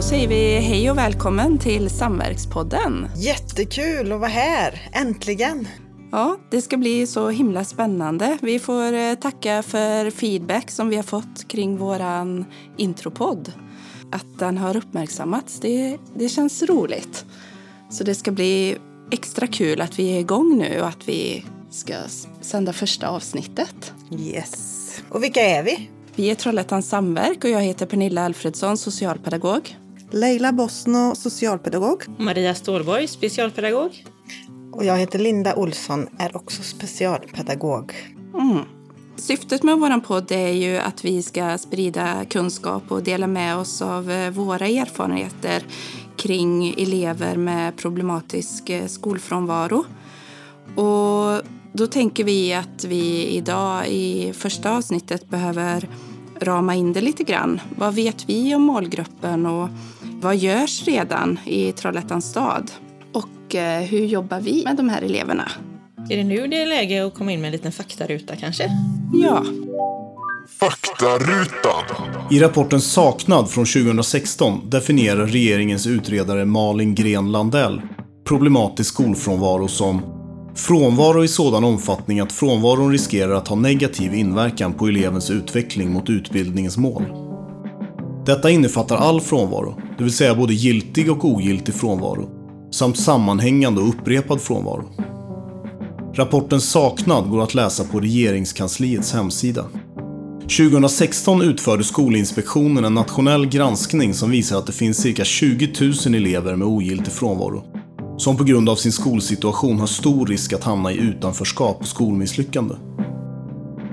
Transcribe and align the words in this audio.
Då 0.00 0.04
säger 0.04 0.28
vi 0.28 0.58
hej 0.58 0.90
och 0.90 0.98
välkommen 0.98 1.58
till 1.58 1.90
Samverkspodden. 1.90 3.08
Jättekul 3.16 4.12
att 4.12 4.20
vara 4.20 4.30
här, 4.30 4.88
äntligen! 4.92 5.68
Ja, 6.12 6.38
det 6.50 6.62
ska 6.62 6.76
bli 6.76 7.06
så 7.06 7.28
himla 7.28 7.64
spännande. 7.64 8.38
Vi 8.42 8.58
får 8.58 8.92
eh, 8.92 9.14
tacka 9.14 9.62
för 9.62 10.10
feedback 10.10 10.70
som 10.70 10.88
vi 10.88 10.96
har 10.96 11.02
fått 11.02 11.48
kring 11.48 11.76
våran 11.76 12.44
intropodd. 12.76 13.52
Att 14.12 14.38
den 14.38 14.58
har 14.58 14.76
uppmärksammats, 14.76 15.60
det, 15.60 15.98
det 16.14 16.28
känns 16.28 16.62
roligt. 16.62 17.24
Så 17.90 18.04
det 18.04 18.14
ska 18.14 18.30
bli 18.30 18.76
extra 19.10 19.46
kul 19.46 19.80
att 19.80 19.98
vi 19.98 20.16
är 20.16 20.20
igång 20.20 20.58
nu 20.58 20.80
och 20.80 20.88
att 20.88 21.08
vi 21.08 21.44
ska 21.70 21.94
sända 22.40 22.72
första 22.72 23.08
avsnittet. 23.08 23.92
Yes. 24.18 25.02
Och 25.08 25.22
vilka 25.22 25.40
är 25.40 25.62
vi? 25.62 25.90
Vi 26.14 26.30
är 26.30 26.34
Trollhättans 26.34 26.88
Samverk 26.88 27.44
och 27.44 27.50
jag 27.50 27.60
heter 27.60 27.86
Pernilla 27.86 28.24
Alfredsson, 28.24 28.76
socialpedagog. 28.76 29.76
Leila 30.12 30.52
Bosno, 30.52 31.14
socialpedagog. 31.14 32.04
Maria 32.18 32.54
Stålborg, 32.54 33.08
specialpedagog. 33.08 34.04
Och 34.72 34.84
jag 34.84 34.98
heter 34.98 35.18
Linda 35.18 35.54
Olsson, 35.54 36.08
är 36.18 36.36
också 36.36 36.62
specialpedagog. 36.62 37.94
Mm. 38.34 38.64
Syftet 39.16 39.62
med 39.62 39.78
vår 39.78 40.00
podd 40.00 40.32
är 40.32 40.52
ju 40.52 40.78
att 40.78 41.04
vi 41.04 41.22
ska 41.22 41.58
sprida 41.58 42.24
kunskap 42.24 42.82
och 42.88 43.02
dela 43.02 43.26
med 43.26 43.56
oss 43.56 43.82
av 43.82 44.10
eh, 44.10 44.30
våra 44.30 44.66
erfarenheter 44.66 45.62
kring 46.16 46.74
elever 46.78 47.36
med 47.36 47.76
problematisk 47.76 48.70
eh, 48.70 48.86
skolfrånvaro. 48.86 49.84
Och 50.76 51.42
då 51.72 51.86
tänker 51.86 52.24
vi 52.24 52.54
att 52.54 52.84
vi 52.84 53.26
idag 53.26 53.88
i 53.88 54.32
första 54.32 54.76
avsnittet 54.76 55.28
behöver 55.28 55.88
rama 56.40 56.74
in 56.74 56.92
det 56.92 57.00
lite 57.00 57.24
grann. 57.24 57.60
Vad 57.76 57.94
vet 57.94 58.28
vi 58.28 58.54
om 58.54 58.62
målgruppen 58.62 59.46
och 59.46 59.68
vad 60.20 60.36
görs 60.36 60.86
redan 60.86 61.38
i 61.44 61.72
Trollhättans 61.72 62.30
stad? 62.30 62.70
Och 63.12 63.54
eh, 63.54 63.82
hur 63.82 64.04
jobbar 64.04 64.40
vi 64.40 64.64
med 64.64 64.76
de 64.76 64.88
här 64.88 65.02
eleverna? 65.02 65.48
Är 66.10 66.16
det 66.16 66.24
nu 66.24 66.46
det 66.46 66.62
är 66.62 66.66
läge 66.66 67.06
att 67.06 67.14
komma 67.14 67.32
in 67.32 67.40
med 67.40 67.48
en 67.48 67.52
liten 67.52 67.72
faktaruta 67.72 68.36
kanske? 68.36 68.70
Ja. 69.14 69.44
Faktarutan. 70.60 71.84
I 72.30 72.40
rapporten 72.40 72.80
Saknad 72.80 73.50
från 73.50 73.66
2016 73.66 74.70
definierar 74.70 75.26
regeringens 75.26 75.86
utredare 75.86 76.44
Malin 76.44 76.94
Gren 76.94 77.32
Landell 77.32 77.82
problematisk 78.30 78.94
skolfrånvaro 78.94 79.68
som 79.68 80.19
frånvaro 80.54 81.24
i 81.24 81.28
sådan 81.28 81.64
omfattning 81.64 82.20
att 82.20 82.32
frånvaron 82.32 82.92
riskerar 82.92 83.34
att 83.34 83.48
ha 83.48 83.56
negativ 83.56 84.14
inverkan 84.14 84.72
på 84.72 84.86
elevens 84.86 85.30
utveckling 85.30 85.92
mot 85.92 86.10
utbildningens 86.10 86.76
mål. 86.76 87.04
Detta 88.26 88.50
innefattar 88.50 88.96
all 88.96 89.20
frånvaro, 89.20 89.74
det 89.98 90.04
vill 90.04 90.12
säga 90.12 90.34
både 90.34 90.54
giltig 90.54 91.10
och 91.10 91.24
ogiltig 91.24 91.74
frånvaro, 91.74 92.28
samt 92.70 92.98
sammanhängande 92.98 93.80
och 93.80 93.88
upprepad 93.88 94.40
frånvaro. 94.40 94.84
Rapporten 96.14 96.60
Saknad 96.60 97.30
går 97.30 97.42
att 97.42 97.54
läsa 97.54 97.84
på 97.84 98.00
Regeringskansliets 98.00 99.12
hemsida. 99.12 99.64
2016 100.40 101.42
utförde 101.42 101.84
Skolinspektionen 101.84 102.84
en 102.84 102.94
nationell 102.94 103.46
granskning 103.46 104.14
som 104.14 104.30
visar 104.30 104.58
att 104.58 104.66
det 104.66 104.72
finns 104.72 104.98
cirka 104.98 105.24
20 105.24 105.70
000 106.06 106.14
elever 106.14 106.56
med 106.56 106.68
ogiltig 106.68 107.12
frånvaro 107.12 107.69
som 108.20 108.36
på 108.36 108.44
grund 108.44 108.68
av 108.68 108.76
sin 108.76 108.92
skolsituation 108.92 109.80
har 109.80 109.86
stor 109.86 110.26
risk 110.26 110.52
att 110.52 110.64
hamna 110.64 110.92
i 110.92 110.96
utanförskap 110.96 111.80
och 111.80 111.86
skolmisslyckande. 111.86 112.74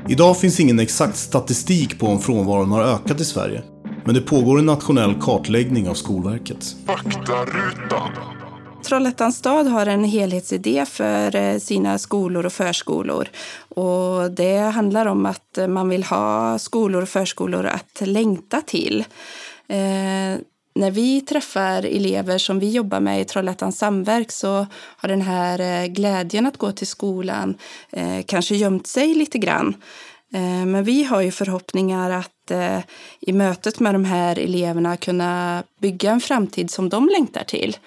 Idag 0.10 0.38
finns 0.40 0.60
ingen 0.60 0.80
exakt 0.80 1.18
statistik 1.18 2.00
på 2.00 2.08
om 2.08 2.20
frånvaron 2.20 2.72
har 2.72 2.84
ökat 2.84 3.22
i 3.22 3.26
Sverige, 3.26 3.64
men 4.06 4.16
det 4.16 4.22
pågår 4.22 4.60
en 4.60 4.66
nationell 4.66 5.16
kartläggning 5.22 5.90
av 5.90 5.94
Skolverket. 5.94 6.76
Faktarutan. 6.86 8.12
Trollhättans 8.84 9.38
stad 9.38 9.68
har 9.68 9.86
en 9.86 10.04
helhetsidé 10.04 10.86
för 10.86 11.36
eh, 11.36 11.58
sina 11.58 11.98
skolor 11.98 12.46
och 12.46 12.54
förskolor. 12.54 13.28
Och 13.70 14.32
det 14.32 14.58
handlar 14.58 15.06
om 15.06 15.26
att 15.26 15.60
man 15.70 15.90
vill 15.90 16.04
ha 16.04 16.60
skolor 16.60 17.02
och 17.02 17.10
förskolor 17.10 17.66
att 17.66 18.02
längta 18.08 18.62
till. 18.62 19.06
När 20.78 20.92
vi 20.92 21.22
träffar 21.22 21.84
elever 21.84 22.38
som 22.38 22.60
vi 22.60 22.72
jobbar 22.72 23.00
med 23.00 23.22
i 23.22 23.26
Trollhättans 23.26 23.78
samverk 23.78 24.32
så 24.32 24.68
har 24.74 25.10
den 25.10 25.22
här 25.22 25.60
eh, 25.60 25.88
glädjen 25.88 26.46
att 26.46 26.58
gå 26.58 26.72
till 26.72 26.88
skolan 26.88 27.58
eh, 27.92 28.24
kanske 28.26 28.56
gömt 28.56 28.88
sig 28.88 29.14
lite 29.16 29.38
grann. 29.38 29.76
Eh, 30.34 30.66
men 30.66 30.84
vi 30.84 31.04
har 31.04 31.22
ju 31.22 31.32
förhoppningar 31.32 32.12
att 32.12 32.52
eh, 32.52 32.80
i 33.20 33.34
mötet 33.34 33.80
med 33.80 33.96
de 33.96 34.06
här 34.06 34.40
eleverna 34.40 34.98
kunna 34.98 35.64
bygga 35.80 36.12
en 36.12 36.22
framtid 36.22 36.72
som 36.72 36.90
de 36.90 37.10
längtar 37.10 37.44
till. 37.44 37.78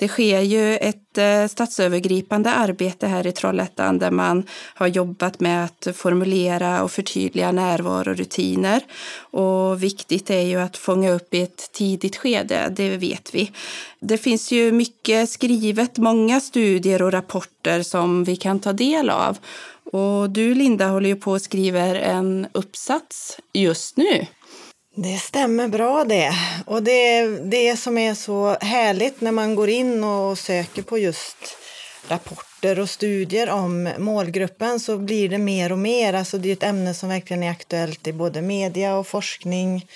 Det 0.00 0.08
sker 0.08 0.40
ju 0.40 0.76
ett 0.76 1.18
eh, 1.18 1.46
statsövergripande 1.46 2.50
arbete 2.50 3.06
här 3.06 3.26
i 3.26 3.32
Trollhättan 3.32 3.98
där 3.98 4.10
man 4.10 4.46
har 4.74 4.86
jobbat 4.86 5.40
med 5.40 5.64
att 5.64 5.96
formulera 5.96 6.82
och 6.82 6.92
förtydliga 6.92 7.52
närvarorutiner. 7.52 8.80
Och 9.20 9.82
viktigt 9.82 10.30
är 10.30 10.40
ju 10.40 10.60
att 10.60 10.76
fånga 10.76 11.10
upp 11.10 11.34
i 11.34 11.42
ett 11.42 11.72
tidigt 11.72 12.16
skede, 12.16 12.72
det 12.76 12.96
vet 12.96 13.34
vi. 13.34 13.52
Det 14.00 14.18
finns 14.18 14.52
ju 14.52 14.72
mycket 14.72 15.30
skrivet, 15.30 15.98
många 15.98 16.40
studier 16.40 17.02
och 17.02 17.12
rapporter 17.12 17.82
som 17.82 18.24
vi 18.24 18.36
kan 18.36 18.60
ta 18.60 18.72
del 18.72 19.10
av. 19.10 19.38
Och 19.92 20.30
du 20.30 20.54
Linda 20.54 20.88
håller 20.88 21.08
ju 21.08 21.16
på 21.16 21.32
och 21.32 21.42
skriver 21.42 21.94
en 21.94 22.46
uppsats 22.52 23.38
just 23.52 23.96
nu. 23.96 24.26
Det 25.02 25.18
stämmer 25.18 25.68
bra 25.68 26.04
det. 26.04 26.32
Och 26.66 26.82
det 26.82 27.22
det 27.26 27.76
som 27.76 27.98
är 27.98 28.14
så 28.14 28.56
härligt 28.60 29.20
när 29.20 29.32
man 29.32 29.54
går 29.54 29.68
in 29.68 30.04
och 30.04 30.38
söker 30.38 30.82
på 30.82 30.98
just 30.98 31.56
rapporter 32.08 32.78
och 32.78 32.90
studier 32.90 33.50
om 33.50 33.92
målgruppen 33.98 34.80
så 34.80 34.98
blir 34.98 35.28
det 35.28 35.38
mer 35.38 35.72
och 35.72 35.78
mer. 35.78 36.14
Alltså 36.14 36.38
det 36.38 36.48
är 36.48 36.52
ett 36.52 36.62
ämne 36.62 36.94
som 36.94 37.08
verkligen 37.08 37.42
är 37.42 37.50
aktuellt 37.50 38.06
i 38.06 38.12
både 38.12 38.42
media 38.42 38.96
och 38.96 39.06
forskning. 39.06 39.86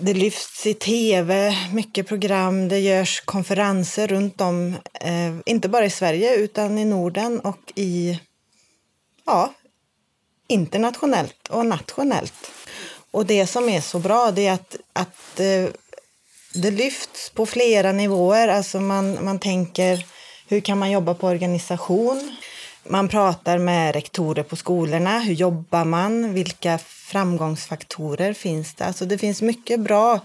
Det 0.00 0.14
lyfts 0.14 0.66
i 0.66 0.74
tv, 0.74 1.56
mycket 1.72 2.08
program, 2.08 2.68
det 2.68 2.78
görs 2.78 3.20
konferenser 3.20 4.08
runt 4.08 4.40
om, 4.40 4.76
eh, 5.00 5.34
inte 5.46 5.68
bara 5.68 5.84
i 5.84 5.90
Sverige 5.90 6.34
utan 6.34 6.78
i 6.78 6.84
Norden 6.84 7.40
och 7.40 7.72
i 7.74 8.20
ja, 9.26 9.54
internationellt 10.48 11.48
och 11.48 11.66
nationellt. 11.66 12.52
Och 13.16 13.26
det 13.26 13.46
som 13.46 13.68
är 13.68 13.80
så 13.80 13.98
bra 13.98 14.30
det 14.30 14.46
är 14.46 14.52
att, 14.52 14.76
att 14.92 15.40
eh, 15.40 15.68
det 16.54 16.70
lyfts 16.70 17.30
på 17.30 17.46
flera 17.46 17.92
nivåer. 17.92 18.48
Alltså 18.48 18.80
man, 18.80 19.24
man 19.24 19.38
tänker 19.38 20.06
hur 20.48 20.60
kan 20.60 20.78
man 20.78 20.90
jobba 20.90 21.14
på 21.14 21.26
organisation? 21.26 22.36
Man 22.88 23.08
pratar 23.08 23.58
med 23.58 23.94
rektorer 23.94 24.42
på 24.42 24.56
skolorna. 24.56 25.18
Hur 25.18 25.34
jobbar 25.34 25.84
man? 25.84 26.34
Vilka 26.34 26.78
framgångsfaktorer 26.78 28.32
finns 28.32 28.74
det? 28.74 28.84
Alltså 28.84 29.04
det 29.04 29.18
finns 29.18 29.42
mycket 29.42 29.80
bra 29.80 30.20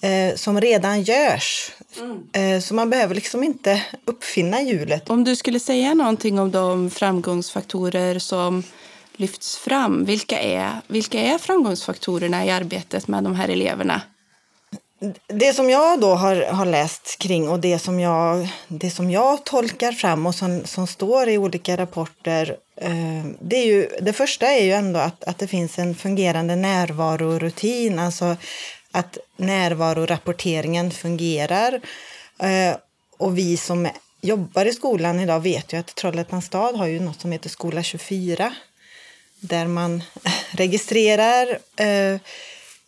eh, 0.00 0.34
som 0.36 0.60
redan 0.60 1.02
görs. 1.02 1.70
Mm. 1.98 2.22
Eh, 2.32 2.60
så 2.60 2.74
man 2.74 2.90
behöver 2.90 3.14
liksom 3.14 3.44
inte 3.44 3.82
uppfinna 4.04 4.62
hjulet. 4.62 5.10
Om 5.10 5.24
du 5.24 5.36
skulle 5.36 5.60
säga 5.60 5.94
någonting 5.94 6.38
om 6.38 6.50
de 6.50 6.90
framgångsfaktorer 6.90 8.18
som 8.18 8.62
lyfts 9.16 9.56
fram. 9.56 10.04
Vilka 10.04 10.40
är, 10.40 10.80
vilka 10.86 11.20
är 11.20 11.38
framgångsfaktorerna 11.38 12.46
i 12.46 12.50
arbetet 12.50 13.08
med 13.08 13.24
de 13.24 13.34
här 13.34 13.48
eleverna? 13.48 14.02
Det 15.26 15.52
som 15.52 15.70
jag 15.70 16.00
då 16.00 16.14
har, 16.14 16.36
har 16.36 16.66
läst 16.66 17.18
kring 17.18 17.48
och 17.48 17.60
det 17.60 17.78
som 17.78 18.00
jag, 18.00 18.48
det 18.68 18.90
som 18.90 19.10
jag 19.10 19.44
tolkar 19.44 19.92
fram 19.92 20.26
och 20.26 20.34
som, 20.34 20.64
som 20.64 20.86
står 20.86 21.28
i 21.28 21.38
olika 21.38 21.76
rapporter 21.76 22.56
eh, 22.76 23.24
det, 23.40 23.56
är 23.56 23.66
ju, 23.66 23.88
det 24.00 24.12
första 24.12 24.46
är 24.46 24.64
ju 24.64 24.72
ändå 24.72 25.00
att, 25.00 25.24
att 25.24 25.38
det 25.38 25.46
finns 25.46 25.78
en 25.78 25.94
fungerande 25.94 26.56
närvarorutin, 26.56 27.98
alltså 27.98 28.36
att 28.90 29.18
närvarorapporteringen 29.36 30.90
fungerar. 30.90 31.80
Eh, 32.38 32.76
och 33.18 33.38
vi 33.38 33.56
som 33.56 33.88
jobbar 34.20 34.64
i 34.64 34.72
skolan 34.72 35.20
idag 35.20 35.40
vet 35.40 35.72
ju 35.72 35.76
att 35.76 35.94
Trollhättans 35.94 36.44
stad 36.44 36.76
har 36.76 36.86
ju 36.86 37.00
något 37.00 37.20
som 37.20 37.32
heter 37.32 37.48
Skola 37.48 37.82
24 37.82 38.54
där 39.42 39.66
man 39.66 40.02
registrerar 40.50 41.58
eh, 41.76 42.20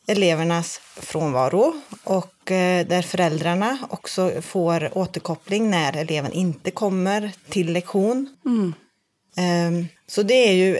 elevernas 0.06 0.80
frånvaro 0.96 1.80
och 2.04 2.50
eh, 2.50 2.86
där 2.86 3.02
föräldrarna 3.02 3.78
också 3.90 4.42
får 4.42 4.98
återkoppling 4.98 5.70
när 5.70 5.96
eleven 5.96 6.32
inte 6.32 6.70
kommer 6.70 7.32
till 7.48 7.72
lektion. 7.72 8.36
Mm. 8.44 8.74
Eh, 9.36 9.86
så 10.06 10.22
det 10.22 10.48
är 10.48 10.52
ju 10.52 10.78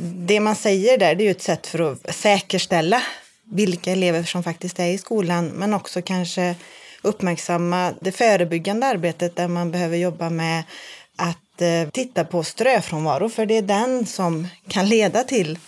det 0.00 0.40
man 0.40 0.56
säger 0.56 0.98
där, 0.98 1.14
det 1.14 1.22
är 1.22 1.26
ju 1.26 1.30
ett 1.30 1.42
sätt 1.42 1.66
för 1.66 1.92
att 1.92 2.14
säkerställa 2.14 3.02
vilka 3.44 3.92
elever 3.92 4.22
som 4.22 4.42
faktiskt 4.42 4.80
är 4.80 4.86
i 4.86 4.98
skolan, 4.98 5.46
men 5.46 5.74
också 5.74 6.02
kanske 6.02 6.54
uppmärksamma 7.02 7.94
det 8.00 8.12
förebyggande 8.12 8.86
arbetet 8.86 9.36
där 9.36 9.48
man 9.48 9.70
behöver 9.70 9.96
jobba 9.96 10.30
med 10.30 10.62
att 11.22 11.62
eh, 11.62 11.90
titta 11.90 12.24
på 12.24 12.44
ströfrånvaro 12.44 13.28
för 13.28 13.46
det 13.46 13.56
är 13.56 13.62
den 13.62 14.06
som 14.06 14.48
kan 14.68 14.88
leda 14.88 15.24
till 15.24 15.58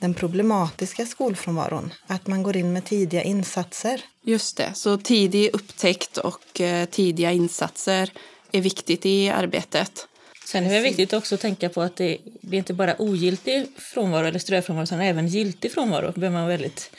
den 0.00 0.14
problematiska 0.14 1.06
skolfrånvaron. 1.06 1.92
Att 2.06 2.26
man 2.26 2.42
går 2.42 2.56
in 2.56 2.72
med 2.72 2.84
tidiga 2.84 3.22
insatser. 3.22 4.00
Just 4.22 4.56
det, 4.56 4.74
så 4.74 4.96
tidig 4.96 5.50
upptäckt 5.52 6.16
och 6.18 6.60
eh, 6.60 6.84
tidiga 6.84 7.32
insatser 7.32 8.12
är 8.52 8.60
viktigt 8.60 9.06
i 9.06 9.28
arbetet. 9.28 10.06
Sen 10.46 10.66
är 10.66 10.74
det 10.74 10.80
viktigt 10.80 11.12
också 11.12 11.34
att 11.34 11.40
tänka 11.40 11.68
på 11.68 11.82
att 11.82 11.96
det, 11.96 12.18
det 12.40 12.56
är 12.56 12.58
inte 12.58 12.74
bara 12.74 12.94
ogiltig 12.98 13.66
frånvaro 13.78 14.26
eller 14.26 14.38
ströfrånvaro 14.38 14.84
utan 14.84 15.00
även 15.00 15.28
giltig 15.28 15.72
frånvaro. 15.72 16.12
Behöver 16.12 16.30
man 16.30 16.42
vara 16.42 16.56
väldigt 16.56 16.90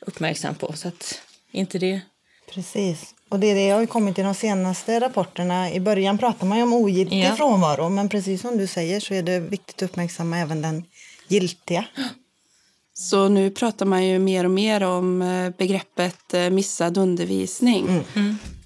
uppmärksam 0.00 0.54
på. 0.54 0.72
Så 0.72 0.88
att 0.88 1.22
inte 1.50 1.78
det... 1.78 2.00
Precis. 2.54 3.14
Och 3.28 3.40
det, 3.40 3.54
det 3.54 3.70
har 3.70 3.80
ju 3.80 3.86
kommit 3.86 4.18
i 4.18 4.22
de 4.22 4.34
senaste 4.34 5.00
rapporterna. 5.00 5.72
I 5.72 5.80
början 5.80 6.18
pratar 6.18 6.46
man 6.46 6.58
ju 6.58 6.64
om 6.64 6.72
ogiltig 6.72 7.24
Ja. 7.24 7.36
frånvaro 7.36 7.88
men 7.88 8.08
precis 8.08 8.40
som 8.40 8.58
du 8.58 8.66
säger 8.66 9.00
så 9.00 9.14
är 9.14 9.22
det 9.22 9.40
viktigt 9.40 9.76
att 9.76 9.82
uppmärksamma 9.90 10.38
även 10.38 10.62
den 10.62 10.84
giltiga. 11.28 11.84
Så 12.94 13.28
nu 13.28 13.50
pratar 13.50 13.86
man 13.86 14.06
ju 14.06 14.18
mer 14.18 14.44
och 14.44 14.50
mer 14.50 14.82
om 14.82 15.22
eh, 15.22 15.50
begreppet 15.58 16.34
eh, 16.34 16.50
missad 16.50 16.98
undervisning. 16.98 18.04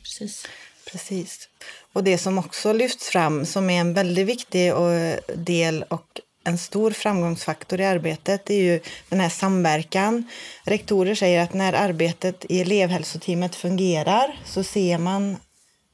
Precis. 0.03 0.47
Precis. 0.93 1.49
Och 1.93 2.05
det 2.05 2.19
som 2.19 2.39
också 2.39 2.73
lyfts 2.73 3.09
fram 3.09 3.47
som 3.47 3.71
är 3.71 3.81
en 3.81 3.95
väldigt 3.95 4.27
viktig 4.27 4.69
eh, 4.69 5.15
del 5.37 5.83
och 5.89 6.21
en 6.47 6.59
stor 6.59 6.91
framgångsfaktor 6.91 7.81
i 7.81 7.85
arbetet 7.85 8.51
är 8.51 8.63
ju 8.63 8.81
den 9.09 9.21
här 9.21 9.29
samverkan. 9.29 10.25
Rektorer 10.65 11.15
säger 11.15 11.43
att 11.43 11.55
när 11.55 11.73
arbetet 11.73 12.45
i 12.49 12.61
elevhälsoteamet 12.61 13.55
fungerar 13.55 14.41
så 14.45 14.63
ser 14.63 14.99
man 14.99 15.37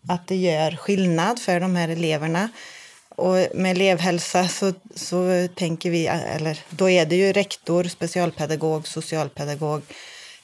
att 0.08 0.26
det 0.26 0.36
gör 0.36 0.76
skillnad 0.76 1.38
för 1.38 1.60
de 1.60 1.76
här 1.76 1.88
eleverna. 1.88 2.48
Och 3.08 3.36
med 3.54 3.70
elevhälsa 3.70 4.48
så, 4.48 4.72
så 4.94 5.48
tänker 5.54 5.90
vi, 5.90 6.06
eller 6.06 6.58
då 6.70 6.90
är 6.90 7.06
det 7.06 7.16
ju 7.16 7.32
rektor, 7.32 7.84
specialpedagog, 7.84 8.88
socialpedagog, 8.88 9.82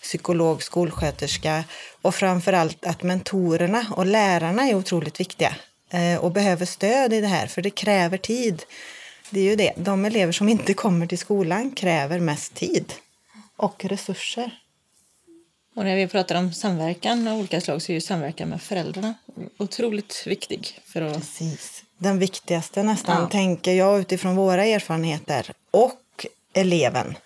psykolog, 0.02 0.62
skolsköterska 0.62 1.64
och 2.02 2.14
framför 2.14 2.52
allt 2.52 2.86
att 2.86 3.02
mentorerna 3.02 3.86
och 3.96 4.06
lärarna 4.06 4.62
är 4.62 4.74
otroligt 4.74 5.20
viktiga 5.20 5.54
eh, 5.90 6.16
och 6.16 6.32
behöver 6.32 6.66
stöd 6.66 7.12
i 7.12 7.20
det 7.20 7.26
här 7.26 7.46
för 7.46 7.62
det 7.62 7.70
kräver 7.70 8.18
tid. 8.18 8.62
Det 9.30 9.40
är 9.40 9.44
ju 9.44 9.56
det, 9.56 9.72
de 9.76 10.04
elever 10.04 10.32
som 10.32 10.48
inte 10.48 10.74
kommer 10.74 11.06
till 11.06 11.18
skolan 11.18 11.70
kräver 11.70 12.20
mest 12.20 12.54
tid 12.54 12.92
och 13.56 13.84
resurser. 13.84 14.50
Och 15.76 15.84
när 15.84 15.96
vi 15.96 16.06
pratar 16.08 16.34
om 16.34 16.52
samverkan 16.52 17.28
av 17.28 17.38
olika 17.38 17.60
slag 17.60 17.82
så 17.82 17.92
är 17.92 17.94
ju 17.94 18.00
samverkan 18.00 18.48
med 18.48 18.62
föräldrarna 18.62 19.14
otroligt 19.58 20.22
viktig. 20.26 20.80
För 20.84 21.02
att, 21.02 21.14
Precis. 21.14 21.82
Den 21.98 22.18
viktigaste 22.18 22.82
nästan, 22.82 23.22
Ja. 23.22 23.28
tänker 23.28 23.72
jag 23.72 24.00
utifrån 24.00 24.36
våra 24.36 24.64
erfarenheter. 24.64 25.52
Och 25.70 26.26
eleven. 26.54 27.16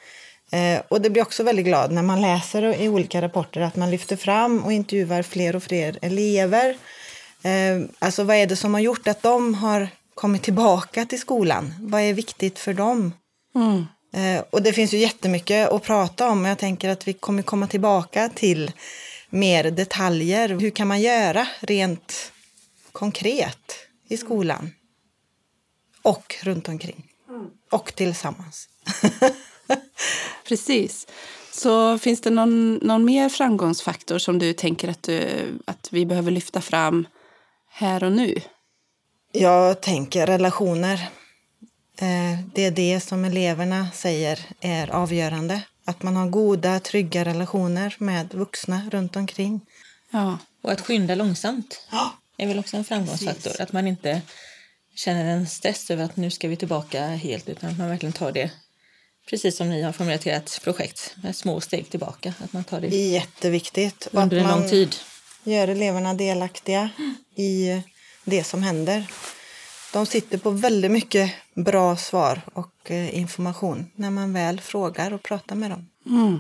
Eh, 0.51 0.81
och 0.89 1.01
det 1.01 1.11
blir 1.11 1.23
också 1.23 1.43
väldigt 1.43 1.65
glad 1.65 1.93
när 1.93 2.03
man 2.03 2.21
läser 2.21 2.81
i 2.83 2.89
olika 2.89 3.23
rapporter 3.23 3.61
att 3.61 3.77
man 3.77 3.91
lyfter 3.91 4.17
fram 4.17 4.65
och 4.65 4.73
intervjuar 4.73 5.23
fler 5.23 5.57
och 5.57 5.63
fler 5.63 5.99
elever. 6.03 6.77
Eh, 7.43 7.81
alltså 7.99 8.25
vad 8.25 8.37
är 8.37 8.47
det 8.47 8.57
som 8.57 8.75
har 8.75 8.81
gjort 8.81 9.09
att 9.09 9.23
de 9.23 9.55
har 9.55 9.89
kommit 10.14 10.43
tillbaka 10.43 11.06
till 11.06 11.20
skolan? 11.20 11.75
Vad 11.81 12.00
är 12.00 12.14
viktigt 12.14 12.59
för 12.59 12.75
dem? 12.75 13.12
Mm. 13.55 13.87
Eh, 14.14 14.44
och 14.50 14.62
det 14.62 14.73
finns 14.73 14.94
ju 14.94 14.99
jättemycket 14.99 15.69
att 15.69 15.82
prata 15.82 16.31
om. 16.31 16.44
Jag 16.44 16.59
tänker 16.59 16.88
att 16.88 17.09
vi 17.09 17.12
kommer 17.12 17.43
komma 17.43 17.67
tillbaka 17.67 18.29
till 18.29 18.73
mer 19.31 19.70
detaljer. 19.70 20.49
Hur 20.49 20.70
kan 20.70 20.88
man 20.88 21.00
göra 21.00 21.47
rent 21.61 22.32
konkret 22.93 23.76
i 24.09 24.17
skolan? 24.17 24.70
Och 26.03 26.35
runt 26.43 26.69
omkring. 26.69 27.05
Och 27.70 27.94
tillsammans. 27.94 28.69
Precis. 30.49 31.06
Så 31.53 31.99
finns 31.99 32.20
det 32.20 32.31
någon, 32.31 32.75
någon 32.75 33.05
mer 33.05 33.29
framgångsfaktor 33.29 34.19
som 34.19 34.38
du 34.38 34.53
tänker 34.53 34.88
att, 34.88 35.03
du, 35.03 35.23
att 35.65 35.88
vi 35.93 36.06
behöver 36.06 36.31
lyfta 36.31 36.61
fram 36.61 37.06
här 37.70 38.05
och 38.05 38.12
nu? 38.12 38.41
Jag 39.32 39.81
tänker 39.81 40.26
relationer. 40.26 41.08
Eh, 41.99 42.38
Det 42.55 42.64
är 42.64 42.70
det 42.70 43.00
som 43.00 43.25
eleverna 43.25 43.88
säger 43.94 44.38
är 44.61 44.90
avgörande. 44.90 45.62
Att 45.84 46.02
man 46.02 46.17
har 46.17 46.29
goda, 46.29 46.81
trygga 46.81 47.25
relationer 47.25 47.96
med 47.99 48.34
vuxna 48.34 48.82
runt 48.90 49.17
omkring. 49.17 49.61
Ja, 50.11 50.38
och 50.62 50.73
att 50.73 50.81
skynda 50.81 51.14
långsamt 51.14 51.87
är 52.38 52.46
väl 52.46 52.58
också 52.58 52.76
en 52.76 52.84
framgångsfaktor. 52.84 53.43
Precis. 53.43 53.61
Att 53.61 53.73
man 53.73 53.87
inte 53.87 54.23
känner 54.94 55.25
en 55.25 55.46
stress 55.46 55.90
över 55.90 56.05
att 56.05 56.17
nu 56.17 56.31
ska 56.31 56.49
vi 56.49 56.56
tillbaka 56.56 57.06
helt 57.06 57.49
utan 57.49 57.70
att 57.70 57.79
man 57.79 57.88
verkligen 57.88 58.12
tar 58.12 58.32
det 58.32 58.50
precis 59.31 59.56
som 59.56 59.69
ni 59.70 59.82
har 59.82 59.93
formulerat 59.93 60.26
ert 60.26 60.62
projekt 60.62 61.14
med 61.23 61.37
små 61.37 61.61
steg 61.61 61.90
tillbaka. 61.90 62.34
Att 62.44 62.52
man 62.52 62.64
tar 62.64 62.81
Det 62.81 62.96
jätteviktigt. 62.96 64.06
Och 64.06 64.23
under 64.23 64.37
en 64.37 64.49
lång 64.49 64.69
tid. 64.69 64.96
gör 65.44 65.69
eleverna 65.69 66.14
delaktiga 66.14 66.90
i 67.37 67.82
det 68.25 68.45
som 68.45 68.63
händer. 68.63 69.07
De 69.93 70.07
sitter 70.07 70.39
på 70.39 70.51
väldigt 70.51 70.91
mycket 70.91 71.33
bra 71.55 71.97
svar 71.97 72.41
och 72.55 72.91
eh, 72.91 73.19
information 73.19 73.87
när 73.95 74.11
man 74.11 74.33
väl 74.33 74.61
frågar 74.61 75.13
och 75.13 75.23
pratar 75.23 75.57
med 75.57 75.71
dem. 75.71 75.89
Mm. 76.07 76.39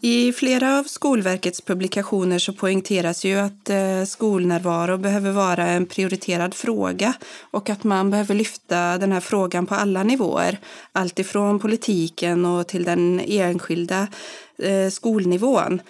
I 0.00 0.32
flera 0.32 0.78
av 0.78 0.84
Skolverkets 0.84 1.60
publikationer 1.60 2.38
så 2.38 2.52
poängteras 2.52 3.24
ju 3.24 3.38
att 3.38 3.70
eh, 3.70 4.04
skolnärvaro 4.06 4.96
behöver 4.96 5.30
vara 5.30 5.66
en 5.66 5.86
prioriterad 5.86 6.54
fråga 6.54 7.14
och 7.40 7.70
att 7.70 7.84
man 7.84 8.10
behöver 8.10 8.34
lyfta 8.34 8.98
den 8.98 9.12
här 9.12 9.20
frågan 9.20 9.66
på 9.66 9.74
alla 9.74 10.02
nivåer. 10.02 10.58
Allt 10.92 11.18
ifrån 11.18 11.58
politiken 11.58 12.44
och 12.44 12.66
till 12.66 12.84
den 12.84 13.20
enskilda 13.26 14.08
eh, 14.62 14.90
skolnivån. 14.90 15.80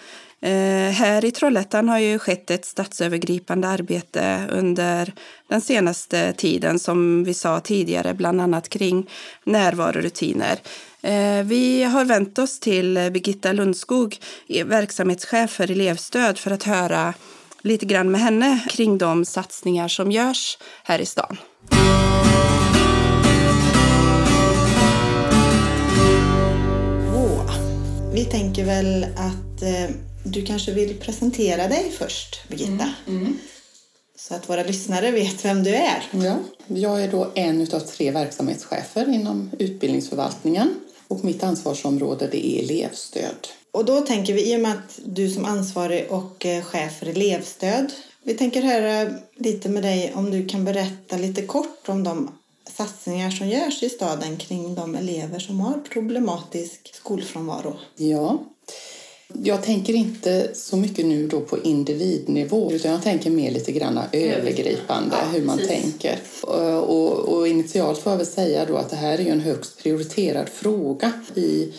Eh, 0.41 0.91
här 0.91 1.25
i 1.25 1.31
Trollhättan 1.31 1.89
har 1.89 1.99
ju 1.99 2.19
skett 2.19 2.51
ett 2.51 2.65
statsövergripande 2.65 3.67
arbete 3.67 4.47
under 4.49 5.13
den 5.47 5.61
senaste 5.61 6.33
tiden 6.33 6.79
som 6.79 7.23
vi 7.23 7.33
sa 7.33 7.59
tidigare, 7.59 8.13
bland 8.13 8.41
annat 8.41 8.69
kring 8.69 9.09
närvarorutiner. 9.43 10.59
Eh, 11.01 11.43
vi 11.43 11.83
har 11.83 12.05
vänt 12.05 12.39
oss 12.39 12.59
till 12.59 13.09
Birgitta 13.13 13.51
Lundskog, 13.51 14.17
eh, 14.47 14.65
verksamhetschef 14.65 15.51
för 15.51 15.71
elevstöd, 15.71 16.37
för 16.37 16.51
att 16.51 16.63
höra 16.63 17.13
lite 17.61 17.85
grann 17.85 18.11
med 18.11 18.21
henne 18.21 18.59
kring 18.69 18.97
de 18.97 19.25
satsningar 19.25 19.87
som 19.87 20.11
görs 20.11 20.57
här 20.83 20.99
i 20.99 21.05
stan. 21.05 21.37
Vi 28.13 28.25
tänker 28.25 28.65
väl 28.65 29.03
att 29.03 29.63
du 30.23 30.45
kanske 30.45 30.71
vill 30.71 30.99
presentera 30.99 31.67
dig 31.67 31.91
först, 31.97 32.47
Birgitta. 32.47 32.93
Så 34.15 34.35
att 34.35 34.49
våra 34.49 34.63
lyssnare 34.63 35.11
vet 35.11 35.45
vem 35.45 35.63
du 35.63 35.75
är. 35.75 36.03
Ja, 36.11 36.37
jag 36.67 37.03
är 37.03 37.11
då 37.11 37.31
en 37.35 37.61
av 37.61 37.79
tre 37.79 38.11
verksamhetschefer 38.11 39.13
inom 39.13 39.51
utbildningsförvaltningen 39.59 40.79
och 41.07 41.25
mitt 41.25 41.43
ansvarsområde 41.43 42.27
det 42.31 42.47
är 42.47 42.63
elevstöd. 42.63 43.47
Och 43.71 43.85
då 43.85 44.01
tänker 44.01 44.33
vi, 44.33 44.53
i 44.53 44.55
och 44.55 44.59
med 44.59 44.71
att 44.71 44.99
du 45.05 45.29
som 45.29 45.45
ansvarig 45.45 46.07
och 46.09 46.45
eh, 46.45 46.63
chef 46.63 46.99
för 46.99 47.05
elevstöd, 47.05 47.93
vi 48.23 48.33
tänker 48.33 48.61
höra 48.61 49.13
lite 49.35 49.69
med 49.69 49.83
dig 49.83 50.11
om 50.15 50.31
du 50.31 50.47
kan 50.47 50.65
berätta 50.65 51.17
lite 51.17 51.41
kort 51.41 51.89
om 51.89 52.03
de 52.03 52.31
satsningar 52.77 53.31
som 53.31 53.49
görs 53.49 53.83
i 53.83 53.89
staden 53.89 54.37
kring 54.37 54.75
de 54.75 54.95
elever 54.95 55.39
som 55.39 55.59
har 55.59 55.79
problematisk 55.89 56.95
skolfrånvaro. 56.95 57.77
Ja, 57.95 58.43
jag 59.33 59.63
tänker 59.63 59.93
inte 59.93 60.49
så 60.53 60.77
mycket 60.77 61.05
nu 61.05 61.27
då 61.27 61.39
på 61.39 61.57
individnivå 61.59 62.71
utan 62.71 62.91
jag 62.91 63.03
tänker 63.03 63.29
mer 63.29 63.51
lite 63.51 63.71
grann 63.71 63.99
övergripande 64.11 65.15
hur 65.33 65.45
man 65.45 65.57
tänker. 65.57 66.19
Och, 66.81 67.19
och 67.19 67.47
initialt 67.47 67.99
får 67.99 68.11
jag 68.11 68.17
väl 68.17 68.25
säga 68.25 68.65
då 68.65 68.77
att 68.77 68.89
det 68.89 68.95
här 68.95 69.17
är 69.17 69.23
ju 69.23 69.29
en 69.29 69.39
högst 69.39 69.83
prioriterad 69.83 70.49
fråga 70.49 71.11
i 71.35 71.73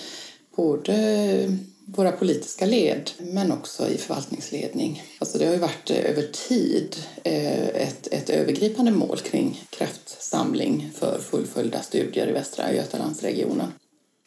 både 0.56 1.58
våra 1.96 2.12
politiska 2.12 2.66
led 2.66 3.10
men 3.18 3.52
också 3.52 3.88
i 3.88 3.96
förvaltningsledning. 3.96 5.02
Alltså 5.18 5.38
det 5.38 5.46
har 5.46 5.52
ju 5.52 5.58
varit 5.58 5.90
eh, 5.90 6.10
över 6.10 6.22
tid 6.48 6.96
eh, 7.24 7.68
ett, 7.68 8.08
ett 8.10 8.30
övergripande 8.30 8.90
mål 8.90 9.18
kring 9.18 9.64
kraftsamling 9.70 10.90
för 10.94 11.18
fullföljda 11.18 11.82
studier 11.82 12.28
i 12.28 12.32
Västra 12.32 12.72
Götalandsregionen. 12.72 13.72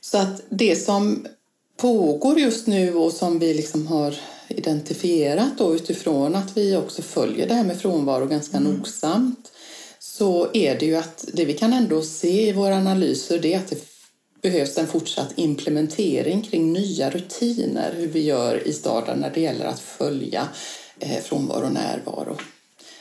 Så 0.02 0.18
att 0.18 0.42
det 0.50 0.76
som 0.76 1.28
pågår 1.78 2.40
just 2.40 2.68
nu 2.68 2.96
och 2.96 3.12
som 3.12 3.40
vi 3.40 3.54
liksom 3.54 3.88
har 3.88 4.16
identifierat 4.48 5.58
då 5.58 5.76
utifrån 5.76 6.36
att 6.36 6.58
vi 6.58 6.76
också 6.76 7.02
följer 7.02 7.48
det 7.48 7.54
här 7.54 7.64
med 7.64 7.82
frånvaro 7.82 8.26
ganska 8.26 8.60
nogsamt 8.60 9.52
så 10.00 10.48
är 10.54 10.80
det 10.80 10.86
ju 10.86 10.96
att 10.96 11.26
det 11.34 11.46
vi 11.46 11.54
kan 11.54 11.74
ändå 11.74 12.02
se 12.02 12.50
i 12.50 12.54
våra 12.54 12.76
analyser 12.76 13.40
det 13.40 13.54
är 13.54 13.58
att 13.58 13.68
det 13.68 13.94
behövs 14.42 14.78
en 14.78 14.88
fortsatt 14.88 15.34
implementering 15.36 16.42
kring 16.42 16.74
nya 16.74 17.10
rutiner 17.10 17.94
hur 17.98 18.08
vi 18.08 18.22
gör 18.22 18.68
i 18.68 18.74
staden 18.74 19.20
när 19.20 19.32
det 19.34 19.42
gäller 19.42 19.66
att 19.66 19.80
följa 19.80 20.48
eh, 21.00 21.22
frånvaro 21.24 21.66
och 21.66 21.74
närvaro. 21.74 22.38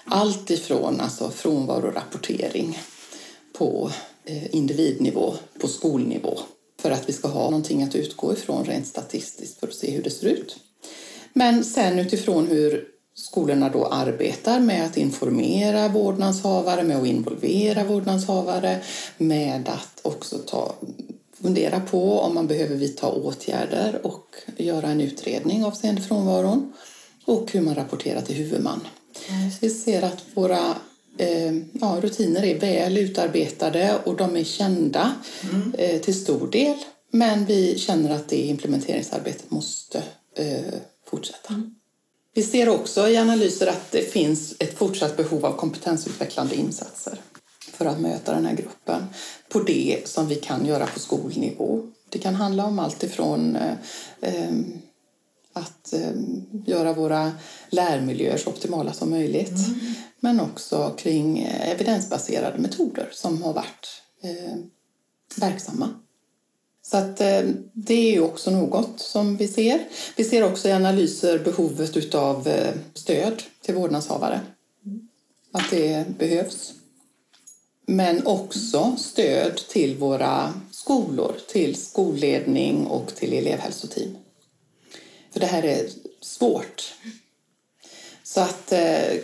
Allt 0.05 0.51
ifrån 0.51 1.01
alltså 1.01 1.31
frånvarorapportering 1.31 2.79
på 3.59 3.91
eh, 4.25 4.55
individnivå, 4.55 5.35
på 5.61 5.69
skolnivå 5.69 6.39
för 6.83 6.91
att 6.91 7.09
vi 7.09 7.13
ska 7.13 7.29
ha 7.29 7.45
någonting 7.45 7.83
att 7.83 7.95
utgå 7.95 8.33
ifrån 8.33 8.65
rent 8.65 8.87
statistiskt 8.87 9.61
för 9.61 9.67
att 9.67 9.75
se 9.75 9.91
hur 9.91 10.03
det 10.03 10.11
ser 10.11 10.27
ut. 10.27 10.57
Men 11.33 11.65
sen 11.65 11.99
utifrån 11.99 12.47
hur 12.47 12.85
skolorna 13.15 13.69
då 13.69 13.87
arbetar 13.87 14.61
med 14.61 14.87
att 14.87 14.97
informera 14.97 15.89
vårdnadshavare, 15.89 16.83
med 16.83 16.97
att 16.97 17.07
involvera 17.07 17.85
vårdnadshavare, 17.85 18.81
med 19.19 19.69
att 19.69 20.01
också 20.03 20.39
ta, 20.39 20.75
fundera 21.43 21.81
på 21.81 22.21
om 22.21 22.35
man 22.35 22.47
behöver 22.47 22.77
vidta 22.77 23.09
åtgärder 23.09 24.01
och 24.07 24.37
göra 24.57 24.87
en 24.87 25.01
utredning 25.01 25.65
avseende 25.65 26.03
frånvaron 26.03 26.73
och 27.25 27.53
hur 27.53 27.61
man 27.61 27.75
rapporterar 27.75 28.21
till 28.21 28.37
huvudman. 28.37 28.81
Vi 29.61 29.71
ser 29.71 30.03
att 30.03 30.25
våra 30.35 30.77
ja, 31.73 31.99
rutiner 32.03 32.45
är 32.45 32.59
väl 32.59 32.99
utarbetade 32.99 33.99
och 34.05 34.17
de 34.17 34.37
är 34.37 34.45
kända 34.45 35.15
mm. 35.53 35.75
eh, 35.79 36.01
till 36.01 36.15
stor 36.15 36.51
del. 36.51 36.77
Men 37.11 37.45
vi 37.45 37.79
känner 37.79 38.15
att 38.15 38.29
det 38.29 38.37
implementeringsarbetet 38.37 39.51
måste 39.51 40.03
eh, 40.37 40.75
fortsätta. 41.07 41.55
Mm. 41.55 41.75
Vi 42.35 42.43
ser 42.43 42.69
också 42.69 43.09
i 43.09 43.17
analyser 43.17 43.67
att 43.67 43.93
det 43.93 44.13
finns 44.13 44.55
ett 44.59 44.79
fortsatt 44.79 45.17
behov 45.17 45.47
av 45.47 45.57
kompetensutvecklande 45.57 46.55
insatser 46.55 47.19
för 47.73 47.85
att 47.85 48.01
möta 48.01 48.35
den 48.35 48.47
här 48.47 48.57
gruppen 48.57 49.07
på 49.49 49.61
det 49.61 50.09
som 50.09 50.29
vi 50.29 50.35
kan 50.35 50.67
göra 50.67 50.87
på 50.87 50.99
skolnivå. 50.99 51.81
Det 52.09 52.19
kan 52.19 52.35
handla 52.35 52.65
om 52.65 52.79
allt 52.79 53.03
ifrån 53.03 53.57
eh, 53.57 53.73
eh 54.21 54.53
att 55.55 55.93
eh, 55.93 56.13
göra 56.67 56.93
våra 56.93 57.33
lärmiljöer 57.71 58.37
så 58.37 58.51
optimala 58.51 58.93
som 58.93 59.11
möjligt 59.11 59.51
mm. 59.51 59.95
Men 60.25 60.41
också 60.41 60.95
kring 60.99 61.39
eh, 61.39 61.71
evidensbaserade 61.71 62.59
metoder 62.59 63.09
som 63.13 63.43
har 63.43 63.53
varit 63.53 64.03
eh, 64.23 64.57
verksamma. 65.37 65.89
Så 66.83 66.97
att, 66.97 67.21
eh, 67.21 67.43
det 67.73 67.95
är 67.95 68.13
ju 68.13 68.21
också 68.21 68.51
något 68.51 69.01
som 69.01 69.37
vi 69.37 69.49
ser. 69.49 69.89
Vi 70.17 70.25
ser 70.25 70.45
också 70.45 70.69
i 70.69 70.73
analyser 70.73 71.39
behovet 71.39 72.15
av 72.15 72.49
eh, 72.49 72.75
stöd 72.95 73.43
till 73.63 73.75
vårdnadshavare. 73.75 74.41
Att 75.53 75.71
det 75.71 76.19
behövs. 76.19 76.73
Men 77.87 78.27
också 78.27 78.97
stöd 78.99 79.57
till 79.57 79.97
våra 79.97 80.55
skolor, 80.71 81.35
till 81.49 81.75
skolledning 81.75 82.87
och 82.87 83.15
till 83.15 83.33
elevhälsoteam. 83.33 84.17
För 85.31 85.41
det 85.41 85.47
här 85.47 85.63
är 85.63 85.89
svårt. 86.21 86.95
Så 88.23 88.41
att 88.41 88.73
eh, 88.73 89.15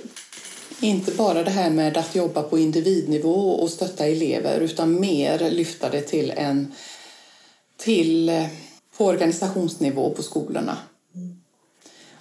inte 0.80 1.12
bara 1.12 1.44
det 1.44 1.50
här 1.50 1.70
med 1.70 1.96
att 1.96 2.14
jobba 2.14 2.42
på 2.42 2.58
individnivå 2.58 3.50
och 3.50 3.70
stötta 3.70 4.06
elever 4.06 4.60
utan 4.60 5.00
mer 5.00 5.50
lyfta 5.50 5.90
det 5.90 6.00
till 6.00 6.30
en 6.30 6.72
till 7.76 8.28
eh, 8.28 8.46
på 8.96 9.06
organisationsnivå 9.06 10.10
på 10.10 10.22
skolorna. 10.22 10.78
Mm. 11.14 11.36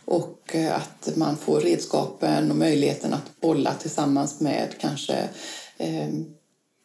Och 0.06 0.56
eh, 0.56 0.76
att 0.76 1.10
man 1.16 1.38
får 1.38 1.60
redskapen 1.60 2.52
och 2.52 2.58
möjligheten 2.58 3.14
att 3.14 3.42
bolla 3.42 3.74
tillsammans 3.74 4.40
med 4.40 4.76
kanske 4.80 5.30
eh, 5.78 6.10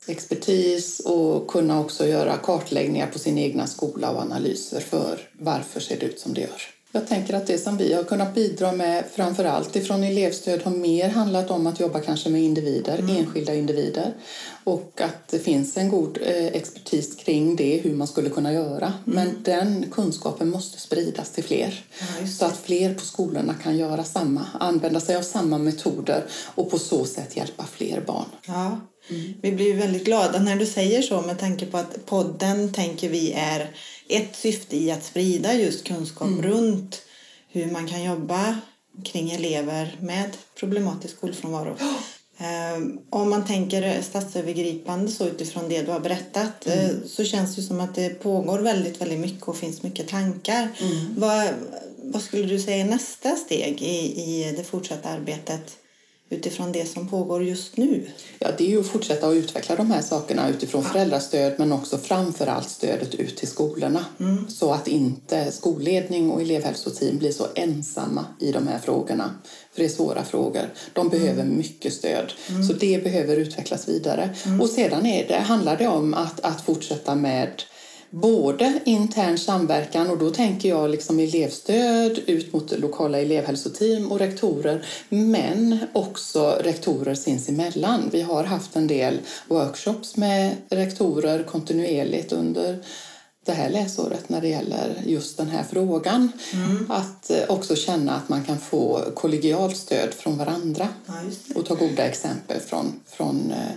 expertis 0.06 1.00
och 1.00 1.48
kunna 1.48 1.80
också 1.80 2.06
göra 2.06 2.36
kartläggningar 2.36 3.06
på 3.06 3.18
sin 3.18 3.38
egna 3.38 3.66
skola 3.66 4.10
och 4.10 4.20
analyser 4.20 4.80
för 4.80 5.30
varför 5.38 5.80
ser 5.80 6.00
det 6.00 6.06
ut 6.06 6.20
som 6.20 6.34
det 6.34 6.40
gör. 6.40 6.62
Jag 6.94 7.08
tänker 7.08 7.34
att 7.34 7.46
det 7.46 7.58
som 7.58 7.76
vi 7.76 7.94
har 7.94 8.04
kunnat 8.04 8.34
bidra 8.34 8.72
med 8.72 9.04
framför 9.14 9.44
allt 9.44 9.76
ifrån 9.76 10.04
elevstöd 10.04 10.62
har 10.62 10.70
mer 10.70 11.08
handlat 11.08 11.50
om 11.50 11.66
att 11.66 11.80
jobba 11.80 12.00
kanske 12.00 12.30
med 12.30 12.42
individer, 12.42 12.98
mm. 12.98 13.16
enskilda 13.16 13.54
individer 13.54 14.14
och 14.64 15.00
att 15.00 15.28
det 15.28 15.38
finns 15.38 15.76
en 15.76 15.88
god 15.88 16.18
eh, 16.22 16.46
expertis 16.46 17.16
kring 17.16 17.56
det, 17.56 17.76
hur 17.76 17.94
man 17.94 18.06
skulle 18.06 18.30
kunna 18.30 18.52
göra. 18.52 18.86
Mm. 18.86 19.00
Men 19.04 19.42
den 19.42 19.90
kunskapen 19.90 20.50
måste 20.50 20.80
spridas 20.80 21.30
till 21.30 21.44
fler 21.44 21.84
ja, 22.00 22.26
så 22.26 22.44
att 22.44 22.56
fler 22.56 22.94
på 22.94 23.00
skolorna 23.00 23.54
kan 23.62 23.76
göra 23.76 24.04
samma, 24.04 24.46
använda 24.60 25.00
sig 25.00 25.16
av 25.16 25.22
samma 25.22 25.58
metoder 25.58 26.24
och 26.54 26.70
på 26.70 26.78
så 26.78 27.04
sätt 27.04 27.36
hjälpa 27.36 27.64
fler 27.64 28.00
barn. 28.06 28.26
Ja. 28.46 28.80
Mm. 29.10 29.34
Vi 29.42 29.52
blir 29.52 29.74
väldigt 29.74 30.04
glada 30.04 30.38
när 30.38 30.56
du 30.56 30.66
säger 30.66 31.02
så 31.02 31.22
med 31.22 31.38
tanke 31.38 31.66
på 31.66 31.76
att 31.76 32.06
podden 32.06 32.72
tänker 32.72 33.08
vi 33.08 33.32
är 33.32 33.70
ett 34.14 34.36
syfte 34.36 34.76
i 34.76 34.90
att 34.90 35.04
sprida 35.04 35.54
just 35.54 35.84
kunskap 35.84 36.28
mm. 36.28 36.42
runt 36.42 37.02
hur 37.48 37.66
man 37.66 37.88
kan 37.88 38.04
jobba 38.04 38.56
kring 39.04 39.30
elever 39.30 39.96
med 40.00 40.30
problematisk 40.54 41.16
skolfrånvaro. 41.16 41.70
Oh. 41.70 42.00
om 43.10 43.30
man 43.30 43.46
tänker 43.46 44.02
statsövergripande 44.02 45.08
så 45.08 45.26
utifrån 45.26 45.68
det 45.68 45.82
du 45.82 45.90
har 45.90 46.00
berättat 46.00 46.66
mm. 46.66 46.78
Eh, 46.78 46.90
så 47.06 47.24
känns 47.24 47.56
det 47.56 47.62
som 47.62 47.80
att 47.80 47.94
det 47.94 48.08
pågår 48.22 48.58
väldigt, 48.58 49.00
väldigt 49.00 49.20
mycket 49.20 49.48
och 49.48 49.56
finns 49.56 49.82
mycket 49.82 50.08
tankar. 50.08 50.68
Mm. 50.80 51.14
Vad, 51.16 51.48
vad 52.02 52.22
skulle 52.22 52.46
du 52.46 52.60
säga 52.60 52.76
är 52.76 52.90
nästa 52.90 53.36
steg 53.36 53.82
i, 53.82 54.22
i 54.22 54.54
det 54.56 54.64
fortsatta 54.64 55.08
arbetet 55.08 55.76
utifrån 56.32 56.72
det 56.72 56.88
som 56.88 57.08
pågår 57.08 57.44
just 57.44 57.76
nu? 57.76 58.06
Ja, 58.38 58.48
det 58.58 58.64
är 58.64 58.68
ju 58.68 58.80
att 58.80 58.86
fortsätta 58.86 59.28
att 59.28 59.34
utveckla 59.34 59.76
de 59.76 59.90
här 59.90 60.02
sakerna 60.02 60.48
utifrån 60.48 60.84
föräldrastöd 60.84 61.54
men 61.58 61.72
också 61.72 61.98
framför 61.98 62.46
allt 62.46 62.68
stödet 62.68 63.14
ut 63.14 63.36
till 63.36 63.48
skolorna 63.48 64.04
mm. 64.20 64.48
så 64.48 64.72
att 64.72 64.88
inte 64.88 65.52
skolledning 65.52 66.30
och 66.30 66.40
elevhälsoteam 66.40 67.18
blir 67.18 67.32
så 67.32 67.46
ensamma 67.54 68.24
i 68.38 68.52
de 68.52 68.68
här 68.68 68.78
frågorna. 68.78 69.34
För 69.72 69.80
det 69.80 69.84
är 69.84 69.88
svåra 69.88 70.24
frågor. 70.24 70.72
De 70.92 71.08
behöver 71.08 71.42
mm. 71.42 71.56
mycket 71.56 71.92
stöd. 71.92 72.32
Mm. 72.48 72.62
Så 72.64 72.72
det 72.72 73.04
behöver 73.04 73.36
utvecklas 73.36 73.88
vidare. 73.88 74.30
Mm. 74.46 74.60
Och 74.60 74.68
sedan 74.68 75.06
är 75.06 75.28
det, 75.28 75.38
handlar 75.38 75.76
det 75.76 75.88
om 75.88 76.14
att, 76.14 76.40
att 76.40 76.60
fortsätta 76.60 77.14
med 77.14 77.62
både 78.12 78.80
intern 78.84 79.38
samverkan 79.38 80.10
och 80.10 80.18
då 80.18 80.30
tänker 80.30 80.68
jag 80.68 80.90
liksom 80.90 81.18
elevstöd 81.18 82.20
ut 82.26 82.52
mot 82.52 82.78
lokala 82.78 83.18
elevhälsoteam 83.18 84.12
och 84.12 84.18
rektorer 84.18 84.86
men 85.08 85.78
också 85.92 86.58
rektorer 86.60 87.14
sinsemellan. 87.14 88.08
Vi 88.12 88.22
har 88.22 88.44
haft 88.44 88.76
en 88.76 88.86
del 88.86 89.18
workshops 89.48 90.16
med 90.16 90.56
rektorer 90.68 91.42
kontinuerligt 91.42 92.32
under 92.32 92.84
det 93.44 93.52
här 93.52 93.70
läsåret 93.70 94.28
när 94.28 94.40
det 94.40 94.48
gäller 94.48 95.02
just 95.06 95.36
den 95.36 95.48
här 95.48 95.62
frågan. 95.70 96.32
Mm. 96.52 96.90
Att 96.90 97.30
eh, 97.30 97.44
också 97.48 97.76
känna 97.76 98.14
att 98.14 98.28
man 98.28 98.44
kan 98.44 98.58
få 98.58 99.02
kollegialt 99.14 99.76
stöd 99.76 100.14
från 100.14 100.38
varandra 100.38 100.88
ja, 101.06 101.14
och 101.54 101.66
ta 101.66 101.74
goda 101.74 102.04
exempel 102.04 102.60
från, 102.60 103.00
från 103.06 103.50
eh, 103.50 103.76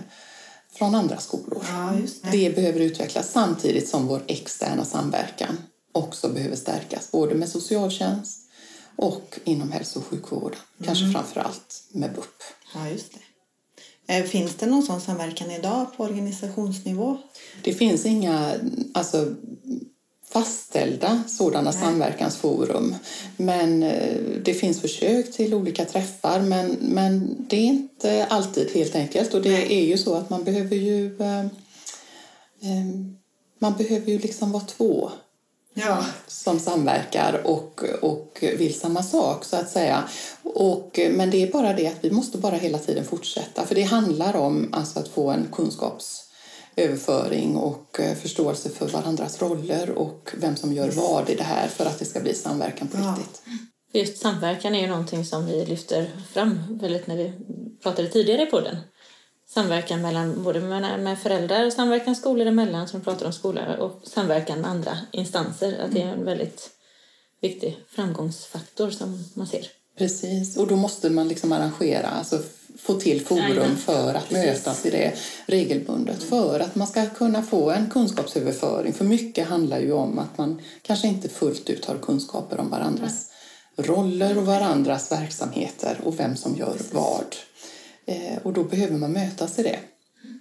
från 0.78 0.94
andra 0.94 1.18
skolor. 1.18 1.64
Ja, 1.68 1.92
det. 2.22 2.30
det. 2.30 2.54
behöver 2.54 2.80
utvecklas 2.80 3.32
samtidigt 3.32 3.88
som 3.88 4.06
vår 4.06 4.22
externa 4.26 4.84
samverkan 4.84 5.58
också 5.92 6.28
behöver 6.28 6.56
stärkas, 6.56 7.10
både 7.10 7.34
med 7.34 7.48
socialtjänst 7.48 8.40
och 8.96 9.38
inom 9.44 9.72
hälso 9.72 9.98
och 9.98 10.06
sjukvården. 10.06 10.58
Mm. 10.78 10.86
Kanske 10.86 11.12
framför 11.12 11.40
allt 11.40 11.82
med 11.92 12.12
BUP. 12.12 12.42
Ja, 12.74 12.88
just 12.88 13.12
det. 13.12 13.20
Eh, 14.08 14.24
finns 14.24 14.54
det 14.54 14.66
någon 14.66 14.82
sån 14.82 15.00
samverkan 15.00 15.50
idag 15.50 15.96
på 15.96 16.04
organisationsnivå? 16.04 17.18
Det 17.62 17.72
finns 17.72 18.06
inga 18.06 18.54
alltså, 18.94 19.34
fastställda 20.30 21.22
sådana 21.26 21.70
Nej. 21.70 21.80
samverkansforum. 21.80 22.94
Men 23.36 23.82
eh, 23.82 24.16
det 24.44 24.54
finns 24.54 24.80
försök 24.80 25.32
till 25.32 25.54
olika 25.54 25.84
träffar 25.84 26.40
men, 26.40 26.76
men 26.80 27.36
det 27.48 27.56
är 27.56 27.64
inte 27.64 28.26
alltid 28.30 28.70
helt 28.70 28.94
enkelt 28.94 29.34
och 29.34 29.42
det 29.42 29.50
Nej. 29.50 29.82
är 29.82 29.86
ju 29.86 29.98
så 29.98 30.14
att 30.14 30.30
man 30.30 30.44
behöver 30.44 30.76
ju 30.76 31.16
eh, 31.20 31.40
eh, 32.60 32.86
man 33.58 33.72
behöver 33.76 34.12
ju 34.12 34.18
liksom 34.18 34.52
vara 34.52 34.64
två 34.64 35.10
ja. 35.74 36.04
som 36.26 36.60
samverkar 36.60 37.42
och, 37.44 37.84
och 38.02 38.44
vill 38.58 38.74
samma 38.74 39.02
sak 39.02 39.44
så 39.44 39.56
att 39.56 39.70
säga. 39.70 40.04
Och, 40.42 41.00
men 41.10 41.30
det 41.30 41.42
är 41.42 41.52
bara 41.52 41.72
det 41.72 41.86
att 41.86 42.04
vi 42.04 42.10
måste 42.10 42.38
bara 42.38 42.56
hela 42.56 42.78
tiden 42.78 43.04
fortsätta 43.04 43.66
för 43.66 43.74
det 43.74 43.82
handlar 43.82 44.36
om 44.36 44.68
alltså 44.72 44.98
att 44.98 45.08
få 45.08 45.30
en 45.30 45.48
kunskaps 45.52 46.25
överföring 46.76 47.56
och 47.56 48.00
eh, 48.00 48.16
förståelse 48.16 48.70
för 48.70 48.88
varandras 48.88 49.42
roller 49.42 49.90
och 49.90 50.30
vem 50.36 50.56
som 50.56 50.72
gör 50.72 50.90
vad 50.90 51.30
i 51.30 51.34
det 51.34 51.42
här 51.42 51.68
för 51.68 51.86
att 51.86 51.98
det 51.98 52.04
ska 52.04 52.20
bli 52.20 52.34
samverkan 52.34 52.88
på 52.88 52.98
ja. 52.98 53.16
riktigt. 53.18 53.42
Just 53.92 54.18
samverkan 54.18 54.74
är 54.74 54.80
ju 54.80 54.86
någonting 54.86 55.24
som 55.24 55.46
vi 55.46 55.64
lyfter 55.64 56.10
fram 56.32 56.60
väldigt 56.70 57.06
när 57.06 57.16
vi 57.16 57.32
pratade 57.82 58.08
tidigare 58.08 58.46
på 58.46 58.60
den. 58.60 58.76
Samverkan 59.48 60.02
mellan 60.02 60.42
både 60.42 60.60
med 60.60 61.18
föräldrar, 61.18 61.70
samverkan 61.70 62.16
skolor 62.16 62.46
emellan 62.46 62.88
som 62.88 63.00
pratar 63.00 63.26
om 63.26 63.32
skolor 63.32 63.76
och 63.76 64.00
samverkan 64.02 64.60
med 64.60 64.70
andra 64.70 64.98
instanser. 65.12 65.78
Att 65.84 65.92
det 65.92 66.02
är 66.02 66.12
en 66.12 66.24
väldigt 66.24 66.70
viktig 67.40 67.84
framgångsfaktor 67.88 68.90
som 68.90 69.24
man 69.34 69.46
ser. 69.46 69.66
Precis, 69.98 70.56
och 70.56 70.66
då 70.66 70.76
måste 70.76 71.10
man 71.10 71.28
liksom 71.28 71.52
arrangera, 71.52 72.08
alltså 72.08 72.38
få 72.86 73.00
till 73.00 73.26
forum 73.26 73.76
för 73.76 74.14
att 74.14 74.30
mötas 74.30 74.86
i 74.86 74.90
det 74.90 75.14
regelbundet 75.46 76.22
för 76.22 76.60
att 76.60 76.74
man 76.74 76.86
ska 76.86 77.06
kunna 77.06 77.42
få 77.42 77.70
en 77.70 77.90
kunskapsöverföring. 77.90 78.92
För 78.92 79.04
mycket 79.04 79.48
handlar 79.48 79.78
ju 79.78 79.92
om 79.92 80.18
att 80.18 80.38
man 80.38 80.60
kanske 80.82 81.08
inte 81.08 81.28
fullt 81.28 81.70
ut 81.70 81.84
har 81.84 81.98
kunskaper 81.98 82.60
om 82.60 82.70
varandras 82.70 83.30
roller 83.76 84.38
och 84.38 84.46
varandras 84.46 85.12
verksamheter 85.12 86.00
och 86.04 86.20
vem 86.20 86.36
som 86.36 86.56
gör 86.56 86.76
vad. 86.92 87.36
Eh, 88.06 88.38
och 88.42 88.52
då 88.52 88.64
behöver 88.64 88.98
man 88.98 89.12
mötas 89.12 89.58
i 89.58 89.62
det. 89.62 89.78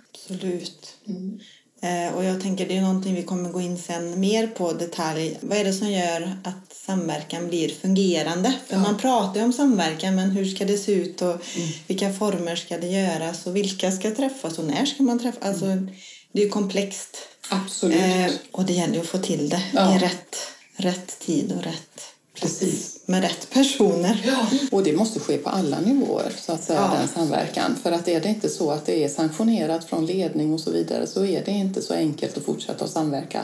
Absolut. 0.09 0.97
Mm. 1.07 1.39
Eh, 1.81 2.15
och 2.15 2.23
jag 2.23 2.41
tänker 2.41 2.67
det 2.67 2.77
är 2.77 2.81
någonting 2.81 3.15
vi 3.15 3.23
kommer 3.23 3.49
gå 3.49 3.61
in 3.61 3.77
sen 3.77 4.19
mer 4.19 4.47
på 4.47 4.73
detalj. 4.73 5.37
Vad 5.41 5.57
är 5.57 5.63
det 5.63 5.73
som 5.73 5.91
gör 5.91 6.37
att 6.43 6.75
samverkan 6.85 7.47
blir 7.47 7.69
fungerande? 7.69 8.53
För 8.67 8.77
man 8.77 8.97
pratar 8.97 9.39
ju 9.39 9.45
om 9.45 9.53
samverkan 9.53 10.15
men 10.15 10.29
hur 10.29 10.45
ska 10.45 10.65
det 10.65 10.77
se 10.77 10.91
ut 10.91 11.21
och 11.21 11.27
mm. 11.27 11.69
vilka 11.87 12.13
former 12.13 12.55
ska 12.55 12.77
det 12.77 12.87
göras 12.87 13.45
och 13.45 13.55
vilka 13.55 13.91
ska 13.91 14.15
träffas 14.15 14.59
och 14.59 14.65
när 14.65 14.85
ska 14.85 15.03
man 15.03 15.19
träffas? 15.19 15.43
Alltså, 15.43 15.65
det 16.31 16.41
är 16.41 16.43
ju 16.43 16.49
komplext. 16.49 17.17
Absolut. 17.49 18.01
Eh, 18.01 18.31
och 18.51 18.65
det 18.65 18.73
gäller 18.73 18.99
att 18.99 19.07
få 19.07 19.17
till 19.17 19.49
det 19.49 19.63
ja. 19.73 19.95
i 19.95 19.99
rätt, 19.99 20.35
rätt 20.77 21.19
tid 21.19 21.53
och 21.57 21.63
rätt 21.63 22.15
Precis. 22.41 22.94
Med 23.05 23.21
rätt 23.21 23.49
personer. 23.49 24.23
Ja. 24.25 24.47
Och 24.71 24.83
det 24.83 24.93
måste 24.93 25.19
ske 25.19 25.37
på 25.37 25.49
alla 25.49 25.79
nivåer, 25.79 26.33
så 26.37 26.51
att 26.51 26.63
säga, 26.63 26.79
ja. 26.79 26.99
den 26.99 27.07
samverkan. 27.07 27.75
För 27.83 27.91
att 27.91 28.07
är 28.07 28.21
det 28.21 28.29
inte 28.29 28.49
så 28.49 28.71
att 28.71 28.85
det 28.85 29.03
är 29.03 29.09
sanktionerat 29.09 29.85
från 29.85 30.05
ledning 30.05 30.53
och 30.53 30.59
så 30.59 30.71
vidare 30.71 31.07
så 31.07 31.25
är 31.25 31.45
det 31.45 31.51
inte 31.51 31.81
så 31.81 31.93
enkelt 31.93 32.37
att 32.37 32.43
fortsätta 32.43 32.85
att 32.85 32.91
samverka 32.91 33.41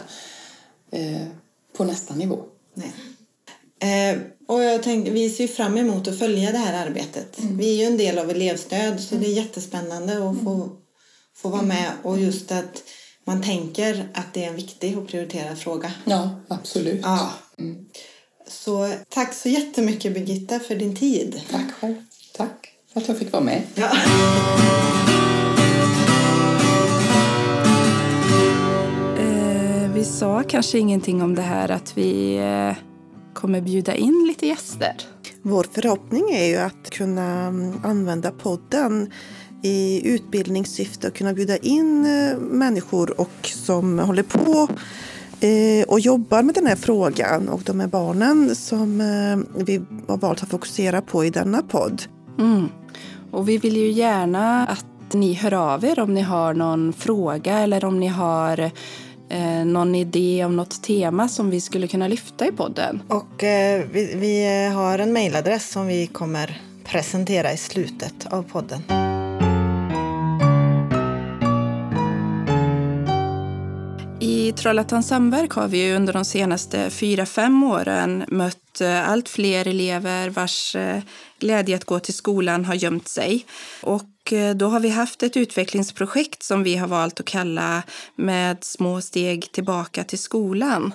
eh, 0.92 1.28
på 1.78 1.84
nästa 1.84 2.16
nivå. 2.16 2.44
Nej. 2.74 2.92
Eh, 3.82 4.20
och 4.48 4.64
jag 4.64 4.84
tänkte, 4.84 5.12
vi 5.12 5.30
ser 5.30 5.48
fram 5.48 5.78
emot 5.78 6.08
att 6.08 6.20
följa 6.20 6.52
det 6.52 6.58
här 6.58 6.88
arbetet. 6.88 7.40
Mm. 7.40 7.58
Vi 7.58 7.74
är 7.74 7.76
ju 7.76 7.86
en 7.86 7.98
del 7.98 8.20
av 8.20 8.30
elevstöd 8.30 9.02
så 9.02 9.16
det 9.16 9.26
är 9.26 9.34
jättespännande 9.34 10.30
att 10.30 10.44
få, 10.44 10.70
få 11.36 11.50
vara 11.50 11.62
med 11.62 11.92
och 12.04 12.20
just 12.20 12.52
att 12.52 12.84
man 13.24 13.44
tänker 13.44 14.10
att 14.14 14.34
det 14.34 14.44
är 14.44 14.50
en 14.50 14.56
viktig 14.56 14.98
och 14.98 15.08
prioriterad 15.08 15.58
fråga. 15.58 15.94
Ja, 16.06 16.30
absolut. 16.48 17.02
Ja. 17.04 17.32
Så 18.52 18.94
tack 19.10 19.34
så 19.34 19.50
jättemycket 19.50 20.14
Birgitta 20.14 20.60
för 20.60 20.76
din 20.76 20.96
tid. 20.96 21.42
Tack 21.52 21.72
själv. 21.80 21.96
Tack 22.38 22.74
för 22.94 23.02
att 23.02 23.08
jag 23.08 23.18
fick 23.18 23.32
vara 23.32 23.44
med. 23.44 23.62
Ja. 23.76 23.92
Eh, 29.18 29.92
vi 29.94 30.04
sa 30.04 30.44
kanske 30.44 30.80
ingenting 30.80 31.22
om 31.22 31.36
det 31.36 31.42
här 31.42 31.72
att 31.72 31.98
vi 31.98 32.38
eh, 32.38 32.78
kommer 33.34 33.62
bjuda 33.62 33.96
in 33.96 34.26
lite 34.28 34.48
gäster. 34.48 34.96
Vår 35.42 35.66
förhoppning 35.72 36.32
är 36.32 36.46
ju 36.46 36.58
att 36.58 36.90
kunna 36.90 37.48
mm, 37.48 37.74
använda 37.84 38.32
podden 38.32 39.12
i 39.64 40.08
utbildningssyfte 40.10 41.08
och 41.08 41.16
kunna 41.16 41.34
bjuda 41.34 41.58
in 41.58 42.06
eh, 42.06 42.38
människor 42.38 43.22
och 43.22 43.48
som 43.48 44.00
håller 44.00 44.24
på 44.24 44.68
och 45.88 46.00
jobbar 46.00 46.44
med 46.44 46.56
den 46.56 46.68
här 46.68 46.76
frågan 46.76 47.50
och 47.50 47.62
de 47.66 47.80
här 47.80 47.88
barnen 47.88 48.56
som 48.56 49.02
eh, 49.02 49.64
vi 49.64 49.82
har 50.08 50.18
valt 50.18 50.44
att 50.44 50.50
fokusera 50.50 51.02
på 51.02 51.26
i 51.26 51.30
denna 51.30 51.62
podd. 51.62 52.04
Mm. 52.40 52.70
Och 53.32 53.50
vi 53.50 53.58
vill 53.58 53.78
ju 53.78 53.92
gärna 53.92 54.68
att 54.68 55.14
ni 55.14 55.34
hör 55.34 55.54
av 55.54 55.86
er 55.86 56.00
om 56.00 56.14
ni 56.14 56.22
har 56.22 56.54
någon 56.54 56.94
fråga 56.94 57.60
eller 57.60 57.86
om 57.86 58.00
ni 58.00 58.08
har 58.08 58.60
eh, 59.30 59.66
någon 59.66 59.96
idé 59.96 60.46
om 60.46 60.56
något 60.56 60.84
tema 60.84 61.30
som 61.30 61.50
vi 61.50 61.62
skulle 61.62 61.88
kunna 61.88 62.08
lyfta 62.08 62.48
i 62.48 62.52
podden. 62.52 63.02
Och 63.08 63.44
eh, 63.44 63.84
vi, 63.92 64.16
vi 64.16 64.66
har 64.76 65.00
en 65.00 65.14
mejladress 65.14 65.70
som 65.70 65.88
vi 65.88 66.08
kommer 66.08 66.62
presentera 66.84 67.54
i 67.54 67.58
slutet 67.58 68.28
av 68.30 68.44
podden. 68.44 69.11
I 74.32 74.52
Trollhättans 74.52 75.08
samverk 75.08 75.52
har 75.52 75.68
vi 75.68 75.94
under 75.94 76.14
de 76.14 76.26
senaste 76.26 76.90
fyra 76.90 77.26
fem 77.26 77.64
åren 77.64 78.26
mött 78.28 78.82
eh, 78.82 79.10
allt 79.10 79.30
fler 79.30 79.68
elever 79.68 80.30
vars 80.30 80.76
eh, 80.76 81.02
glädje 81.40 81.76
att 81.76 81.86
gå 81.86 82.00
till 82.00 82.14
skolan 82.14 82.66
har 82.66 82.76
gömt 82.76 83.08
sig. 83.08 83.46
Och 83.82 84.34
eh, 84.34 84.56
då 84.56 84.68
har 84.68 84.80
vi 84.80 84.90
haft 84.90 85.24
ett 85.24 85.38
utvecklingsprojekt 85.38 86.44
som 86.44 86.64
vi 86.64 86.76
har 86.76 86.88
valt 86.88 87.20
att 87.20 87.26
kalla 87.26 87.84
Med 88.16 88.64
små 88.64 89.02
steg 89.02 89.52
tillbaka 89.52 90.04
till 90.04 90.20
skolan. 90.20 90.94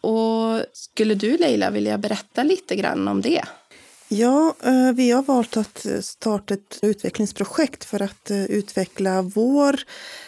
Och 0.00 0.62
skulle 0.72 1.14
du 1.14 1.36
Leila 1.36 1.70
vilja 1.70 1.98
berätta 1.98 2.42
lite 2.42 2.76
grann 2.76 3.08
om 3.08 3.20
det? 3.20 3.42
Ja, 4.08 4.54
eh, 4.62 4.92
vi 4.92 5.10
har 5.10 5.22
valt 5.22 5.56
att 5.56 5.86
eh, 5.86 6.00
starta 6.00 6.54
ett 6.54 6.78
utvecklingsprojekt 6.82 7.84
för 7.84 8.02
att 8.02 8.30
eh, 8.30 8.44
utveckla 8.44 9.22
vår 9.22 9.80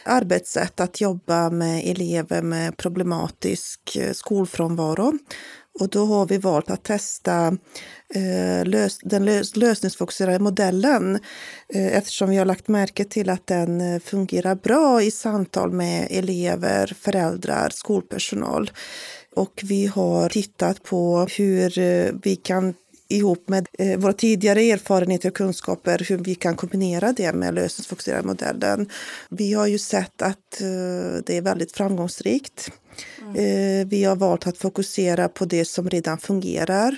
arbetssätt 0.05 0.81
att 0.81 1.01
jobba 1.01 1.51
med 1.51 1.83
elever 1.85 2.43
med 2.43 2.77
problematisk 2.77 3.99
skolfrånvaro. 4.13 5.13
Och 5.81 5.89
då 5.89 6.05
har 6.05 6.27
vi 6.27 6.39
valt 6.39 6.71
att 6.71 6.85
testa 6.85 7.57
den 9.03 9.25
lösningsfokuserade 9.55 10.39
modellen 10.39 11.19
eftersom 11.75 12.31
vi 12.31 12.37
har 12.37 12.45
lagt 12.45 12.69
märke 12.69 13.05
till 13.05 13.31
att 13.31 13.47
den 13.47 14.01
fungerar 14.01 14.55
bra 14.55 15.03
i 15.03 15.11
samtal 15.11 15.73
med 15.73 16.09
elever, 16.11 16.97
föräldrar, 17.01 17.71
skolpersonal. 17.73 18.71
Och 19.37 19.61
vi 19.63 19.87
har 19.87 20.29
tittat 20.29 20.83
på 20.83 21.27
hur 21.37 21.71
vi 22.23 22.37
kan 22.37 22.75
ihop 23.09 23.49
med 23.49 23.69
eh, 23.79 23.99
våra 23.99 24.13
tidigare 24.13 24.61
erfarenheter 24.61 25.29
och 25.29 25.35
kunskaper 25.35 26.07
hur 26.09 26.19
vi 26.19 26.35
kan 26.35 26.57
kombinera 26.57 27.13
det 27.13 27.33
med 27.33 27.55
lösningsfokuserad 27.55 28.25
modellen. 28.25 28.91
Vi 29.31 29.53
har 29.53 29.67
ju 29.67 29.79
sett 29.79 30.23
att 30.23 30.61
eh, 30.61 31.23
det 31.27 31.37
är 31.37 31.43
väldigt 31.43 31.73
framgångsrikt. 31.73 32.71
Mm. 33.21 33.35
Eh, 33.35 33.87
vi 33.87 34.05
har 34.05 34.17
valt 34.17 34.47
att 34.47 34.59
fokusera 34.59 35.29
på 35.29 35.45
det 35.45 35.65
som 35.65 35.91
redan 35.91 36.19
fungerar. 36.19 36.97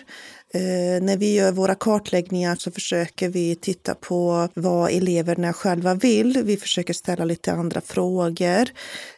Eh, 0.55 1.03
när 1.03 1.17
vi 1.17 1.35
gör 1.35 1.53
våra 1.53 1.75
kartläggningar 1.75 2.57
så 2.57 2.71
försöker 2.71 3.29
vi 3.29 3.55
titta 3.55 3.95
på 3.95 4.49
vad 4.55 4.91
eleverna 4.91 5.53
själva 5.53 5.95
vill. 5.95 6.43
Vi 6.45 6.57
försöker 6.57 6.95
ställa 6.95 7.25
lite 7.25 7.53
andra 7.53 7.81
frågor 7.81 8.69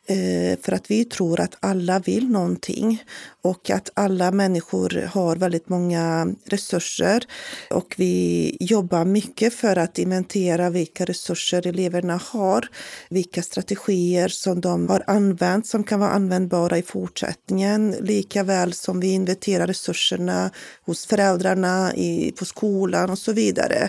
eh, 0.07 0.59
för 0.63 0.73
att 0.73 0.91
vi 0.91 1.05
tror 1.05 1.41
att 1.41 1.57
alla 1.61 1.99
vill 1.99 2.29
någonting 2.29 3.03
och 3.43 3.71
att 3.71 3.91
alla 3.95 4.31
människor 4.31 5.09
har 5.13 5.37
väldigt 5.37 5.69
många 5.69 6.35
resurser 6.45 7.25
och 7.71 7.95
vi 7.97 8.57
jobbar 8.61 9.05
mycket 9.05 9.55
för 9.55 9.77
att 9.77 9.99
inventera 9.99 10.71
vilka 10.71 11.05
resurser 11.05 11.67
eleverna 11.67 12.21
har, 12.25 12.69
vilka 13.11 13.43
strategier 13.43 14.29
som 14.29 14.61
de 14.61 14.89
har 14.89 15.05
använt 15.07 15.67
som 15.67 15.85
kan 15.85 16.01
vara 16.01 16.11
användbara 16.11 16.79
i 16.79 16.83
fortsättningen, 16.83 17.97
lika 18.01 18.43
väl 18.43 18.73
som 18.73 19.01
vi 19.01 19.13
inventerar 19.13 19.67
resurserna 19.67 20.51
hos 20.87 21.07
föräldrarna, 21.23 21.95
i, 21.95 22.33
på 22.33 22.45
skolan 22.45 23.11
och 23.11 23.19
så 23.19 23.33
vidare. 23.33 23.89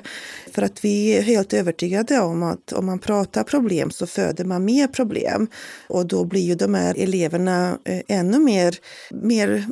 För 0.52 0.62
att 0.62 0.86
vi 0.86 1.18
är 1.18 1.22
helt 1.22 1.54
övertygade 1.54 2.20
om 2.20 2.44
att 2.44 2.74
om 2.74 2.86
man 2.86 3.00
pratar 3.00 3.44
problem 3.44 3.92
så 3.92 4.08
föder 4.08 4.46
man 4.46 4.66
mer 4.66 4.88
problem 4.88 5.48
och 5.88 6.06
då 6.06 6.26
blir 6.26 6.42
ju 6.42 6.56
de 6.56 6.74
här 6.74 6.96
eleverna 6.98 7.78
eh, 7.86 8.02
ännu 8.08 8.40
mer, 8.40 8.76
mer 9.12 9.44
mer, 9.44 9.66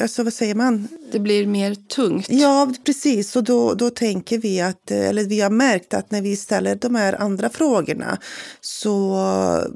alltså 0.00 0.22
vad 0.22 0.32
säger 0.32 0.54
man? 0.54 0.88
Det 1.12 1.18
blir 1.18 1.46
mer 1.46 1.74
tungt. 1.74 2.26
Ja, 2.28 2.72
precis. 2.84 3.36
Och 3.36 3.44
då, 3.44 3.74
då 3.74 3.90
tänker 3.90 4.38
vi 4.38 4.60
att, 4.60 4.90
eller 4.90 5.24
vi 5.24 5.40
har 5.40 5.50
märkt 5.50 5.94
att 5.94 6.10
när 6.10 6.22
vi 6.22 6.36
ställer 6.36 6.74
de 6.74 6.94
här 6.94 7.22
andra 7.22 7.50
frågorna 7.50 8.18
så 8.60 9.16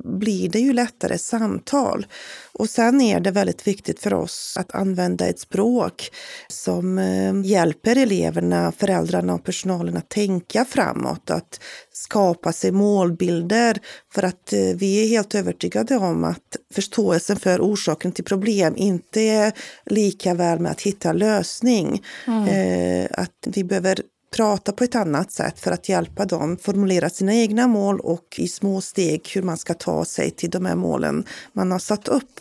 blir 0.05 0.49
det 0.49 0.61
ju 0.61 0.73
lättare 0.73 1.19
samtal. 1.19 2.07
Och 2.53 2.71
sen 2.71 3.01
är 3.01 3.21
det 3.21 3.31
väldigt 3.31 3.67
viktigt 3.67 4.01
för 4.01 4.15
oss 4.15 4.57
att 4.57 4.75
använda 4.75 5.27
ett 5.27 5.41
språk 5.41 6.11
som 6.49 6.99
eh, 6.99 7.41
hjälper 7.45 7.97
eleverna, 7.97 8.73
föräldrarna 8.73 9.35
och 9.35 9.45
personalen 9.45 9.97
att 9.97 10.09
tänka 10.09 10.65
framåt, 10.65 11.31
att 11.31 11.61
skapa 11.93 12.53
sig 12.53 12.73
målbilder. 12.73 13.79
För 14.15 14.23
att 14.23 14.53
eh, 14.53 14.61
vi 14.61 15.03
är 15.03 15.09
helt 15.09 15.35
övertygade 15.35 15.97
om 15.97 16.25
att 16.25 16.57
förståelsen 16.75 17.37
för 17.37 17.61
orsaken 17.61 18.13
till 18.13 18.25
problem 18.25 18.77
inte 18.77 19.21
är 19.21 19.53
lika 19.87 20.35
väl 20.35 20.59
med 20.59 20.73
att 20.73 20.83
hitta 20.83 21.13
lösning. 21.13 22.03
Mm. 22.27 22.49
Eh, 22.49 23.09
att 23.13 23.47
vi 23.47 23.65
behöver 23.65 24.01
prata 24.37 24.73
på 24.73 24.85
ett 24.85 24.95
annat 24.95 25.33
sätt 25.33 25.61
för 25.61 25.73
att 25.73 25.89
hjälpa 25.89 26.25
dem 26.25 26.57
formulera 26.57 27.11
sina 27.11 27.35
egna 27.35 27.67
mål 27.67 28.01
och 28.01 28.35
i 28.39 28.49
små 28.49 28.81
steg 28.81 29.31
hur 29.35 29.43
man 29.43 29.59
ska 29.59 29.75
ta 29.75 30.05
sig 30.05 30.31
till 30.31 30.51
de 30.51 30.67
här 30.67 30.75
målen 30.75 31.25
man 31.53 31.71
har 31.71 31.79
satt 31.79 32.09
upp. 32.09 32.41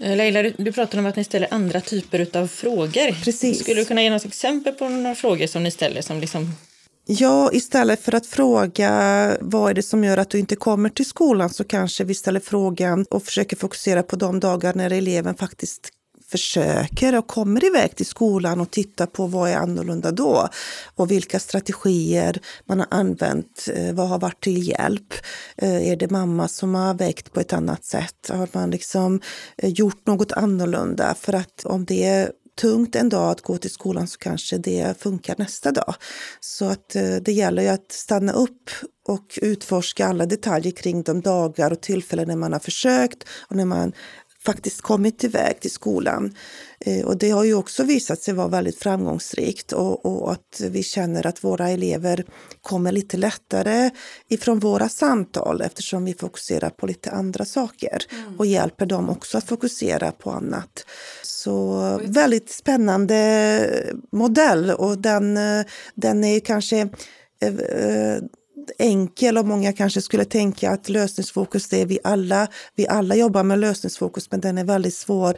Eh, 0.00 0.16
Leila, 0.16 0.42
du, 0.42 0.54
du 0.58 0.72
pratade 0.72 0.98
om 0.98 1.06
att 1.06 1.16
ni 1.16 1.24
ställer 1.24 1.48
andra 1.50 1.80
typer 1.80 2.36
av 2.36 2.46
frågor. 2.46 3.24
Precis. 3.24 3.60
Skulle 3.60 3.80
du 3.80 3.84
kunna 3.84 4.02
ge 4.02 4.10
något 4.10 4.24
exempel 4.24 4.72
på 4.72 4.88
några 4.88 5.14
frågor 5.14 5.46
som 5.46 5.62
ni 5.62 5.70
ställer 5.70 6.02
som 6.02 6.20
liksom 6.20 6.52
Ja, 7.06 7.50
istället 7.52 8.00
för 8.00 8.14
att 8.14 8.26
fråga 8.26 9.36
vad 9.40 9.70
är 9.70 9.74
det 9.74 9.82
som 9.82 10.04
gör 10.04 10.18
att 10.18 10.30
du 10.30 10.38
inte 10.38 10.56
kommer 10.56 10.88
till 10.88 11.06
skolan 11.06 11.50
så 11.50 11.64
kanske 11.64 12.04
vi 12.04 12.14
ställer 12.14 12.40
frågan 12.40 13.06
och 13.10 13.22
försöker 13.22 13.56
fokusera 13.56 14.02
på 14.02 14.16
de 14.16 14.40
dagar 14.40 14.74
när 14.74 14.90
eleven 14.90 15.34
faktiskt 15.34 15.90
försöker 16.28 17.18
och 17.18 17.26
kommer 17.26 17.64
iväg 17.64 17.96
till 17.96 18.06
skolan 18.06 18.60
och 18.60 18.70
tittar 18.70 19.06
på 19.06 19.26
vad 19.26 19.50
är 19.50 19.56
annorlunda 19.56 20.10
då 20.12 20.48
och 20.94 21.10
vilka 21.10 21.38
strategier 21.38 22.40
man 22.66 22.78
har 22.78 22.86
använt. 22.90 23.68
Eh, 23.74 23.94
vad 23.94 24.08
har 24.08 24.18
varit 24.18 24.44
till 24.44 24.68
hjälp? 24.68 25.14
Eh, 25.56 25.88
är 25.88 25.96
det 25.96 26.10
mamma 26.10 26.48
som 26.48 26.74
har 26.74 26.94
väckt 26.94 27.32
på 27.32 27.40
ett 27.40 27.52
annat 27.52 27.84
sätt? 27.84 28.28
Har 28.28 28.48
man 28.52 28.70
liksom 28.70 29.20
eh, 29.58 29.70
gjort 29.70 30.06
något 30.06 30.32
annorlunda? 30.32 31.14
För 31.14 31.32
att 31.32 31.64
om 31.64 31.84
det 31.84 32.04
är 32.04 32.30
tungt 32.60 32.96
en 32.96 33.08
dag 33.08 33.30
att 33.30 33.40
gå 33.40 33.56
till 33.58 33.70
skolan 33.70 34.06
så 34.06 34.18
kanske 34.18 34.58
det 34.58 34.94
funkar 34.98 35.34
nästa 35.38 35.72
dag. 35.72 35.94
Så 36.40 36.64
att 36.64 36.88
det 37.20 37.32
gäller 37.32 37.62
ju 37.62 37.68
att 37.68 37.92
stanna 37.92 38.32
upp 38.32 38.70
och 39.08 39.38
utforska 39.42 40.06
alla 40.06 40.26
detaljer 40.26 40.72
kring 40.72 41.02
de 41.02 41.20
dagar 41.20 41.70
och 41.70 41.80
tillfällen 41.80 42.28
när 42.28 42.36
man 42.36 42.52
har 42.52 42.60
försökt 42.60 43.24
och 43.48 43.56
när 43.56 43.64
man 43.64 43.92
faktiskt 44.44 44.80
kommit 44.80 45.24
iväg 45.24 45.60
till 45.60 45.70
skolan. 45.70 46.34
Eh, 46.80 47.04
och 47.04 47.18
det 47.18 47.30
har 47.30 47.44
ju 47.44 47.54
också 47.54 47.82
visat 47.82 48.20
sig 48.20 48.34
vara 48.34 48.48
väldigt 48.48 48.78
framgångsrikt 48.78 49.72
och, 49.72 50.06
och, 50.06 50.32
att 50.32 50.60
vi 50.70 50.82
känner 50.82 51.26
att 51.26 51.44
våra 51.44 51.68
elever 51.68 52.24
kommer 52.60 52.92
lite 52.92 53.16
lättare 53.16 53.90
ifrån 54.28 54.58
våra 54.58 54.88
samtal 54.88 55.60
eftersom 55.60 56.04
vi 56.04 56.14
fokuserar 56.14 56.70
på 56.70 56.86
lite 56.86 57.10
andra 57.10 57.44
saker 57.44 58.02
mm. 58.10 58.38
och 58.38 58.46
hjälper 58.46 58.86
dem 58.86 59.10
också 59.10 59.38
att 59.38 59.48
fokusera 59.48 60.12
på 60.12 60.30
annat. 60.30 60.86
Så 61.22 62.00
väldigt 62.04 62.50
spännande 62.50 63.94
modell 64.12 64.70
och 64.70 64.98
den, 64.98 65.36
eh, 65.36 65.64
den 65.94 66.24
är 66.24 66.40
kanske 66.40 66.88
eh, 67.40 68.18
enkel 68.78 69.38
och 69.38 69.46
många 69.46 69.72
kanske 69.72 70.00
skulle 70.00 70.24
tänka 70.24 70.70
att 70.70 70.88
lösningsfokus 70.88 71.68
det 71.68 71.80
är 71.80 71.86
vi 71.86 71.98
alla. 72.04 72.48
Vi 72.74 72.88
alla 72.88 73.14
jobbar 73.14 73.42
med 73.42 73.58
lösningsfokus 73.58 74.30
men 74.30 74.40
den 74.40 74.58
är 74.58 74.64
väldigt 74.64 74.94
svår 74.94 75.36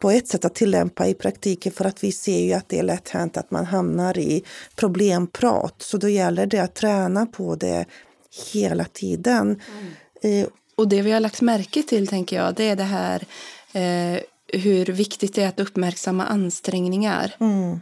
på 0.00 0.10
ett 0.10 0.28
sätt 0.28 0.44
att 0.44 0.54
tillämpa 0.54 1.06
i 1.06 1.14
praktiken 1.14 1.72
för 1.72 1.84
att 1.84 2.04
vi 2.04 2.12
ser 2.12 2.40
ju 2.40 2.52
att 2.52 2.68
det 2.68 2.78
är 2.78 2.82
lätt 2.82 3.08
hänt 3.08 3.36
att 3.36 3.50
man 3.50 3.64
hamnar 3.64 4.18
i 4.18 4.44
problemprat. 4.76 5.74
Så 5.78 5.96
då 5.96 6.08
gäller 6.08 6.46
det 6.46 6.58
att 6.58 6.74
träna 6.74 7.26
på 7.26 7.54
det 7.54 7.84
hela 8.52 8.84
tiden. 8.84 9.60
Mm. 10.22 10.42
Eh, 10.42 10.48
och 10.76 10.88
det 10.88 11.02
vi 11.02 11.12
har 11.12 11.20
lagt 11.20 11.40
märke 11.40 11.82
till 11.82 12.06
tänker 12.06 12.36
jag, 12.36 12.54
det 12.54 12.68
är 12.68 12.76
det 12.76 12.82
här 12.82 13.26
eh, 13.72 14.20
hur 14.58 14.86
viktigt 14.86 15.34
det 15.34 15.42
är 15.42 15.48
att 15.48 15.60
uppmärksamma 15.60 16.24
ansträngningar. 16.24 17.36
Mm. 17.40 17.80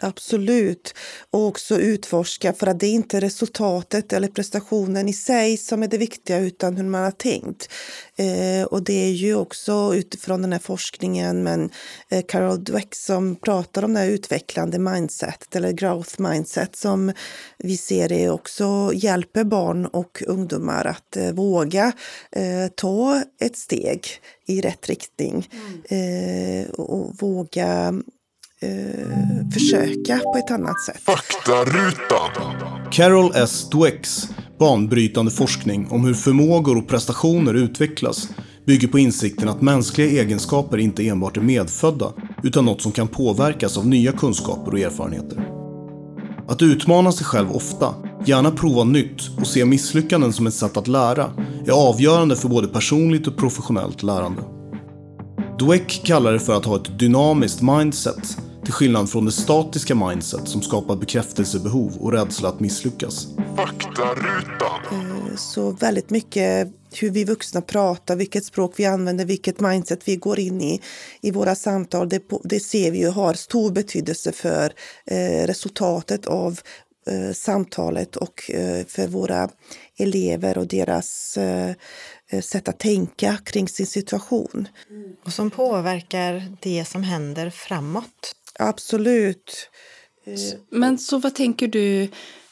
Absolut. 0.00 0.94
Och 1.30 1.46
också 1.46 1.78
utforska, 1.78 2.52
för 2.52 2.66
att 2.66 2.80
det 2.80 2.86
är 2.86 2.92
inte 2.92 3.20
resultatet 3.20 4.12
eller 4.12 4.28
prestationen 4.28 5.08
i 5.08 5.12
sig 5.12 5.56
som 5.56 5.82
är 5.82 5.88
det 5.88 5.98
viktiga 5.98 6.38
utan 6.38 6.76
hur 6.76 6.84
man 6.84 7.02
har 7.02 7.10
tänkt. 7.10 7.68
Eh, 8.16 8.64
och 8.64 8.84
det 8.84 9.04
är 9.04 9.10
ju 9.10 9.34
också 9.34 9.94
utifrån 9.94 10.42
den 10.42 10.52
här 10.52 10.58
forskningen, 10.58 11.42
men 11.42 11.70
eh, 12.10 12.24
Carol 12.28 12.64
Dweck 12.64 12.94
som 12.94 13.36
pratar 13.36 13.84
om 13.84 13.94
det 13.94 14.00
här 14.00 14.08
utvecklande 14.08 14.78
mindset 14.78 15.56
eller 15.56 15.72
growth 15.72 16.20
mindset 16.20 16.76
som 16.76 17.12
vi 17.58 17.76
ser 17.76 18.08
det 18.08 18.30
också 18.30 18.90
hjälper 18.94 19.44
barn 19.44 19.86
och 19.86 20.22
ungdomar 20.26 20.84
att 20.84 21.16
eh, 21.16 21.32
våga 21.32 21.92
eh, 22.32 22.68
ta 22.74 23.22
ett 23.40 23.56
steg 23.56 24.06
i 24.46 24.60
rätt 24.60 24.88
riktning 24.88 25.48
mm. 25.88 26.70
och 26.70 27.16
våga 27.20 27.94
eh, 28.64 29.50
försöka 29.52 30.18
på 30.18 30.38
ett 30.38 30.50
annat 30.50 30.80
sätt. 30.80 31.00
Faktarutan. 31.00 32.30
Carol 32.90 33.32
S. 33.34 33.68
Dwecks 33.70 34.28
banbrytande 34.58 35.30
forskning 35.30 35.88
om 35.90 36.04
hur 36.04 36.14
förmågor 36.14 36.78
och 36.78 36.88
prestationer 36.88 37.54
utvecklas 37.54 38.28
bygger 38.66 38.88
på 38.88 38.98
insikten 38.98 39.48
att 39.48 39.62
mänskliga 39.62 40.22
egenskaper 40.22 40.78
inte 40.78 41.08
enbart 41.08 41.36
är 41.36 41.40
medfödda 41.40 42.12
utan 42.42 42.64
något 42.64 42.82
som 42.82 42.92
kan 42.92 43.08
påverkas 43.08 43.78
av 43.78 43.86
nya 43.86 44.12
kunskaper 44.12 44.72
och 44.72 44.78
erfarenheter. 44.78 45.48
Att 46.48 46.62
utmana 46.62 47.12
sig 47.12 47.26
själv 47.26 47.52
ofta, 47.52 47.94
gärna 48.26 48.50
prova 48.50 48.84
nytt 48.84 49.38
och 49.40 49.46
se 49.46 49.64
misslyckanden 49.64 50.32
som 50.32 50.46
ett 50.46 50.54
sätt 50.54 50.76
att 50.76 50.88
lära 50.88 51.30
är 51.66 51.88
avgörande 51.88 52.36
för 52.36 52.48
både 52.48 52.68
personligt 52.68 53.26
och 53.26 53.36
professionellt 53.36 54.02
lärande. 54.02 54.42
Dweck 55.58 56.02
kallar 56.04 56.32
det 56.32 56.40
för 56.40 56.56
att 56.56 56.64
ha 56.64 56.76
ett 56.76 56.98
dynamiskt 56.98 57.62
mindset 57.62 58.38
till 58.64 58.72
skillnad 58.72 59.10
från 59.10 59.24
det 59.24 59.32
statiska 59.32 59.94
mindset 59.94 60.48
som 60.48 60.62
skapar 60.62 60.96
bekräftelsebehov 60.96 61.96
och 62.00 62.12
rädsla 62.12 62.48
att 62.48 62.60
misslyckas. 62.60 63.28
Faktarutan. 63.56 64.80
Eh, 64.92 65.36
så 65.36 65.70
väldigt 65.70 66.10
mycket 66.10 66.72
hur 67.00 67.10
vi 67.10 67.24
vuxna 67.24 67.60
pratar, 67.60 68.16
vilket 68.16 68.44
språk 68.44 68.72
vi 68.76 68.84
använder, 68.84 69.24
vilket 69.24 69.60
mindset 69.60 70.08
vi 70.08 70.16
går 70.16 70.38
in 70.38 70.60
i 70.60 70.80
i 71.20 71.30
våra 71.30 71.54
samtal, 71.54 72.08
det, 72.08 72.22
det 72.44 72.60
ser 72.60 72.90
vi 72.90 72.98
ju 72.98 73.08
har 73.08 73.34
stor 73.34 73.70
betydelse 73.70 74.32
för 74.32 74.72
eh, 75.06 75.46
resultatet 75.46 76.26
av 76.26 76.60
eh, 77.06 77.32
samtalet 77.32 78.16
och 78.16 78.50
eh, 78.50 78.86
för 78.86 79.06
våra 79.06 79.48
elever 79.98 80.58
och 80.58 80.66
deras 80.66 81.36
eh, 81.36 81.74
eh, 82.30 82.40
sätt 82.40 82.68
att 82.68 82.78
tänka 82.78 83.38
kring 83.44 83.68
sin 83.68 83.86
situation. 83.86 84.68
Och 85.24 85.32
som 85.32 85.50
påverkar 85.50 86.56
det 86.60 86.84
som 86.84 87.02
händer 87.02 87.50
framåt. 87.50 88.34
Absolut. 88.58 89.70
Men 90.70 90.98
så 90.98 91.18
vad 91.18 91.34
tänker 91.34 91.68
du 91.68 92.02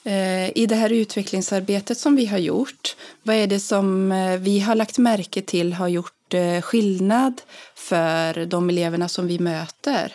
eh, 0.04 0.58
i 0.58 0.66
det 0.68 0.74
här 0.74 0.92
utvecklingsarbetet 0.92 1.98
som 1.98 2.16
vi 2.16 2.26
har 2.26 2.38
gjort? 2.38 2.96
Vad 3.22 3.36
är 3.36 3.46
det 3.46 3.60
som 3.60 4.12
eh, 4.12 4.36
vi 4.36 4.60
har 4.60 4.74
lagt 4.74 4.98
märke 4.98 5.42
till 5.42 5.72
har 5.72 5.88
gjort 5.88 6.34
eh, 6.34 6.60
skillnad 6.60 7.42
för 7.74 8.46
de 8.46 8.70
eleverna 8.70 9.08
som 9.08 9.26
vi 9.26 9.38
möter? 9.38 10.12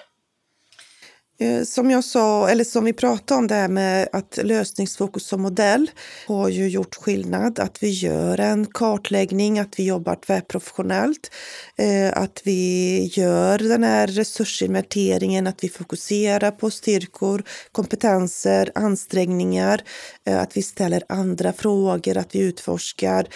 Eh, 1.39 1.63
som 1.63 1.91
jag 1.91 2.04
sa, 2.04 2.50
eller 2.50 2.63
som 2.63 2.86
vi 2.86 2.93
pratade 2.93 3.38
om 3.38 3.47
det 3.47 3.56
här 3.56 3.67
med 3.67 4.10
att 4.12 4.39
lösningsfokus 4.43 5.28
som 5.28 5.41
modell 5.41 5.91
har 6.28 6.50
ju 6.50 6.69
gjort 6.69 6.95
skillnad. 6.95 7.60
Att 7.60 7.84
vi 7.84 7.89
gör 7.89 8.39
en 8.39 8.65
kartläggning, 8.65 9.60
att 9.60 9.80
vi 9.80 9.86
jobbar 9.86 10.15
tvärprofessionellt, 10.26 11.32
eh, 11.76 12.17
att 12.17 12.41
vi 12.43 13.12
gör 13.13 13.58
den 13.58 13.84
här 13.84 14.08
resursinventeringen, 14.08 15.47
att 15.47 15.63
vi 15.63 15.69
fokuserar 15.69 16.52
på 16.52 16.69
styrkor, 16.69 17.43
kompetenser, 17.71 18.71
ansträngningar, 18.76 19.82
eh, 20.26 20.41
att 20.41 20.58
vi 20.58 20.62
ställer 20.62 21.04
andra 21.10 21.54
frågor, 21.54 22.17
att 22.17 22.36
vi 22.36 22.39
utforskar 22.39 23.28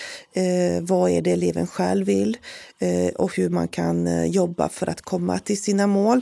vad 0.82 1.12
är 1.12 1.22
det 1.22 1.32
eleven 1.32 1.68
själv 1.68 2.06
vill? 2.06 2.38
Och 3.16 3.36
hur 3.36 3.50
man 3.50 3.68
kan 3.68 4.32
jobba 4.32 4.70
för 4.70 4.90
att 4.90 5.02
komma 5.02 5.40
till 5.40 5.62
sina 5.62 5.88
mål 5.88 6.22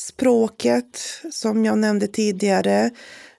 språket 0.00 1.00
som 1.30 1.64
jag 1.64 1.78
nämnde 1.78 2.06
tidigare 2.06 2.90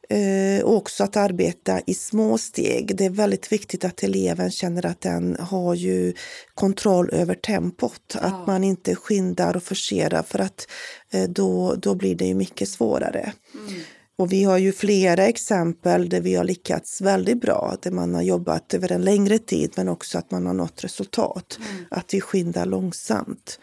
eh, 0.10 0.64
och 0.64 0.76
också 0.76 1.04
att 1.04 1.18
arbeta 1.18 1.82
i 1.86 1.94
små 1.94 2.38
steg. 2.38 2.96
Det 2.96 3.06
är 3.06 3.10
väldigt 3.10 3.52
viktigt 3.52 3.86
att 3.86 4.04
eleven 4.04 4.52
känner 4.52 4.86
att 4.86 5.02
den 5.02 5.38
har 5.40 5.76
ju 5.76 6.14
kontroll 6.54 7.10
över 7.14 7.36
tempot. 7.36 8.02
Ja. 8.14 8.20
Att 8.20 8.48
man 8.48 8.64
inte 8.64 8.96
skyndar 8.96 9.56
och 9.56 9.64
forcerar 9.64 10.24
för 10.24 10.40
att 10.40 10.68
eh, 11.12 11.30
då, 11.30 11.76
då 11.76 11.96
blir 11.96 12.16
det 12.16 12.26
ju 12.26 12.34
mycket 12.34 12.70
svårare. 12.70 13.34
Mm. 13.54 13.82
Och 14.18 14.32
vi 14.32 14.44
har 14.44 14.58
ju 14.58 14.72
flera 14.72 15.26
exempel 15.28 16.10
där 16.10 16.22
vi 16.22 16.36
har 16.36 16.44
lyckats 16.44 17.02
väldigt 17.02 17.42
bra, 17.42 17.76
där 17.82 17.92
man 17.92 18.16
har 18.16 18.22
jobbat 18.22 18.74
över 18.74 18.92
en 18.92 19.02
längre 19.02 19.38
tid 19.38 19.72
men 19.76 19.88
också 19.88 20.18
att 20.18 20.32
man 20.32 20.46
har 20.46 20.54
nått 20.54 20.84
resultat. 20.84 21.60
Mm. 21.72 21.86
Att 21.92 22.14
vi 22.14 22.22
skyndar 22.22 22.66
långsamt. 22.66 23.60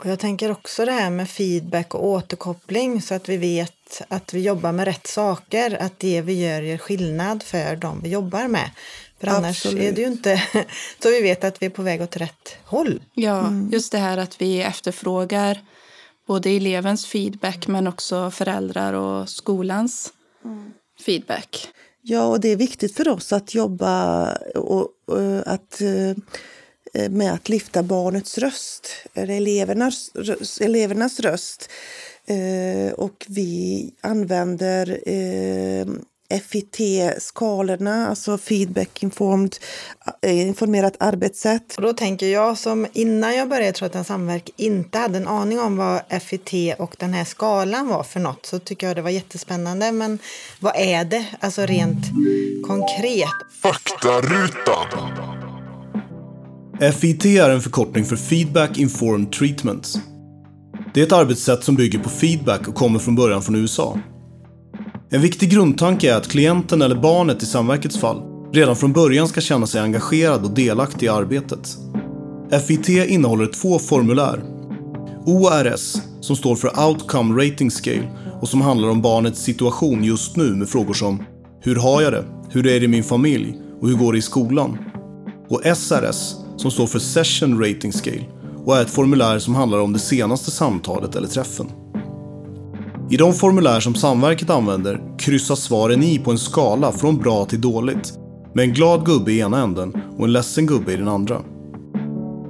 Och 0.00 0.06
jag 0.06 0.18
tänker 0.18 0.50
också 0.50 0.84
det 0.84 0.92
här 0.92 1.10
med 1.10 1.30
feedback 1.30 1.94
och 1.94 2.06
återkoppling 2.06 3.02
så 3.02 3.14
att 3.14 3.28
vi 3.28 3.36
vet 3.36 4.02
att 4.08 4.34
vi 4.34 4.40
jobbar 4.40 4.72
med 4.72 4.84
rätt 4.84 5.06
saker, 5.06 5.82
att 5.82 5.98
det 5.98 6.20
vi 6.20 6.46
gör 6.46 6.62
gör 6.62 6.78
skillnad 6.78 7.42
för 7.42 7.76
de 7.76 8.00
vi 8.02 8.08
jobbar 8.08 8.48
med. 8.48 8.70
För 9.20 9.26
annars 9.26 9.66
Absolut. 9.66 9.82
är 9.84 9.92
det 9.92 10.00
ju 10.00 10.06
inte 10.06 10.42
så 11.02 11.10
vi 11.10 11.22
vet 11.22 11.44
att 11.44 11.62
vi 11.62 11.66
är 11.66 11.70
på 11.70 11.82
väg 11.82 12.02
åt 12.02 12.16
rätt 12.16 12.56
håll. 12.64 13.02
Ja, 13.14 13.40
mm. 13.40 13.70
just 13.72 13.92
det 13.92 13.98
här 13.98 14.18
att 14.18 14.40
vi 14.40 14.62
efterfrågar 14.62 15.60
både 16.26 16.50
elevens 16.50 17.06
feedback 17.06 17.66
men 17.66 17.86
också 17.86 18.30
föräldrar 18.30 18.92
och 18.92 19.28
skolans 19.28 20.12
mm. 20.44 20.72
feedback. 21.06 21.68
Ja, 22.02 22.24
och 22.24 22.40
det 22.40 22.48
är 22.48 22.56
viktigt 22.56 22.96
för 22.96 23.08
oss 23.08 23.32
att 23.32 23.54
jobba 23.54 24.32
och, 24.54 24.88
och 25.06 25.52
att 25.52 25.80
Eh, 25.80 26.14
med 27.10 27.32
att 27.32 27.48
lyfta 27.48 27.82
barnets 27.82 28.38
röst, 28.38 28.88
eller 29.14 29.36
elevernas, 29.36 30.10
elevernas 30.60 31.20
röst. 31.20 31.70
Eh, 32.26 32.92
och 32.92 33.26
vi 33.28 33.90
använder 34.00 35.00
eh, 35.08 35.86
FIT-skalorna, 36.38 38.08
alltså 38.08 38.38
feedback 38.38 39.02
informed, 39.02 39.56
informerat 40.22 40.96
arbetssätt. 40.98 41.76
Och 41.76 41.82
då 41.82 41.92
tänker 41.92 42.26
jag 42.26 42.58
som 42.58 42.86
innan 42.92 43.36
jag 43.36 43.48
började 43.48 43.72
Trollhättan 43.72 44.04
Samverk 44.04 44.50
inte 44.56 44.98
hade 44.98 45.18
en 45.18 45.28
aning 45.28 45.60
om 45.60 45.76
vad 45.76 46.22
FIT 46.22 46.74
och 46.78 46.96
den 46.98 47.14
här 47.14 47.24
skalan 47.24 47.88
var 47.88 48.02
för 48.02 48.20
något 48.20 48.46
så 48.46 48.58
tycker 48.58 48.86
jag 48.86 48.96
det 48.96 49.02
var 49.02 49.10
jättespännande. 49.10 49.92
Men 49.92 50.18
vad 50.60 50.76
är 50.76 51.04
det, 51.04 51.24
alltså 51.40 51.66
rent 51.66 52.06
konkret? 52.66 53.28
Faktarutan. 53.62 55.29
FIT 56.80 57.24
är 57.24 57.50
en 57.50 57.60
förkortning 57.60 58.04
för 58.04 58.16
Feedback 58.16 58.78
Informed 58.78 59.32
Treatment. 59.32 60.00
Det 60.94 61.00
är 61.00 61.06
ett 61.06 61.12
arbetssätt 61.12 61.64
som 61.64 61.74
bygger 61.74 61.98
på 61.98 62.08
feedback 62.08 62.68
och 62.68 62.74
kommer 62.74 62.98
från 62.98 63.14
början 63.14 63.42
från 63.42 63.54
USA. 63.54 63.98
En 65.10 65.20
viktig 65.20 65.50
grundtanke 65.50 66.12
är 66.12 66.16
att 66.16 66.28
klienten 66.28 66.82
eller 66.82 66.96
barnet 66.96 67.42
i 67.42 67.46
samverkets 67.46 67.98
fall 67.98 68.22
redan 68.52 68.76
från 68.76 68.92
början 68.92 69.28
ska 69.28 69.40
känna 69.40 69.66
sig 69.66 69.80
engagerad 69.80 70.44
och 70.44 70.50
delaktig 70.50 71.06
i 71.06 71.08
arbetet. 71.08 71.76
FIT 72.66 72.88
innehåller 72.88 73.46
två 73.46 73.78
formulär. 73.78 74.42
ORS, 75.26 75.96
som 76.20 76.36
står 76.36 76.56
för 76.56 76.88
Outcome 76.88 77.44
Rating 77.44 77.70
Scale 77.70 78.08
och 78.40 78.48
som 78.48 78.60
handlar 78.60 78.88
om 78.88 79.02
barnets 79.02 79.42
situation 79.42 80.04
just 80.04 80.36
nu 80.36 80.54
med 80.54 80.68
frågor 80.68 80.94
som 80.94 81.24
Hur 81.60 81.76
har 81.76 82.02
jag 82.02 82.12
det? 82.12 82.24
Hur 82.50 82.66
är 82.66 82.80
det 82.80 82.84
i 82.84 82.88
min 82.88 83.04
familj? 83.04 83.58
Och 83.80 83.88
hur 83.88 83.96
går 83.96 84.12
det 84.12 84.18
i 84.18 84.22
skolan? 84.22 84.78
Och 85.48 85.62
SRS, 85.76 86.39
som 86.60 86.70
står 86.70 86.86
för 86.86 86.98
Session 86.98 87.64
Rating 87.64 87.92
Scale 87.92 88.24
och 88.64 88.76
är 88.76 88.82
ett 88.82 88.90
formulär 88.90 89.38
som 89.38 89.54
handlar 89.54 89.78
om 89.78 89.92
det 89.92 89.98
senaste 89.98 90.50
samtalet 90.50 91.16
eller 91.16 91.28
träffen. 91.28 91.66
I 93.10 93.16
de 93.16 93.34
formulär 93.34 93.80
som 93.80 93.94
Samverket 93.94 94.50
använder 94.50 95.00
kryssas 95.18 95.60
svaren 95.60 96.02
i 96.02 96.18
på 96.18 96.30
en 96.30 96.38
skala 96.38 96.92
från 96.92 97.18
bra 97.18 97.44
till 97.44 97.60
dåligt 97.60 98.12
med 98.54 98.64
en 98.64 98.74
glad 98.74 99.06
gubbe 99.06 99.32
i 99.32 99.38
ena 99.38 99.62
änden 99.62 99.92
och 100.18 100.24
en 100.24 100.32
ledsen 100.32 100.66
gubbe 100.66 100.92
i 100.92 100.96
den 100.96 101.08
andra. 101.08 101.42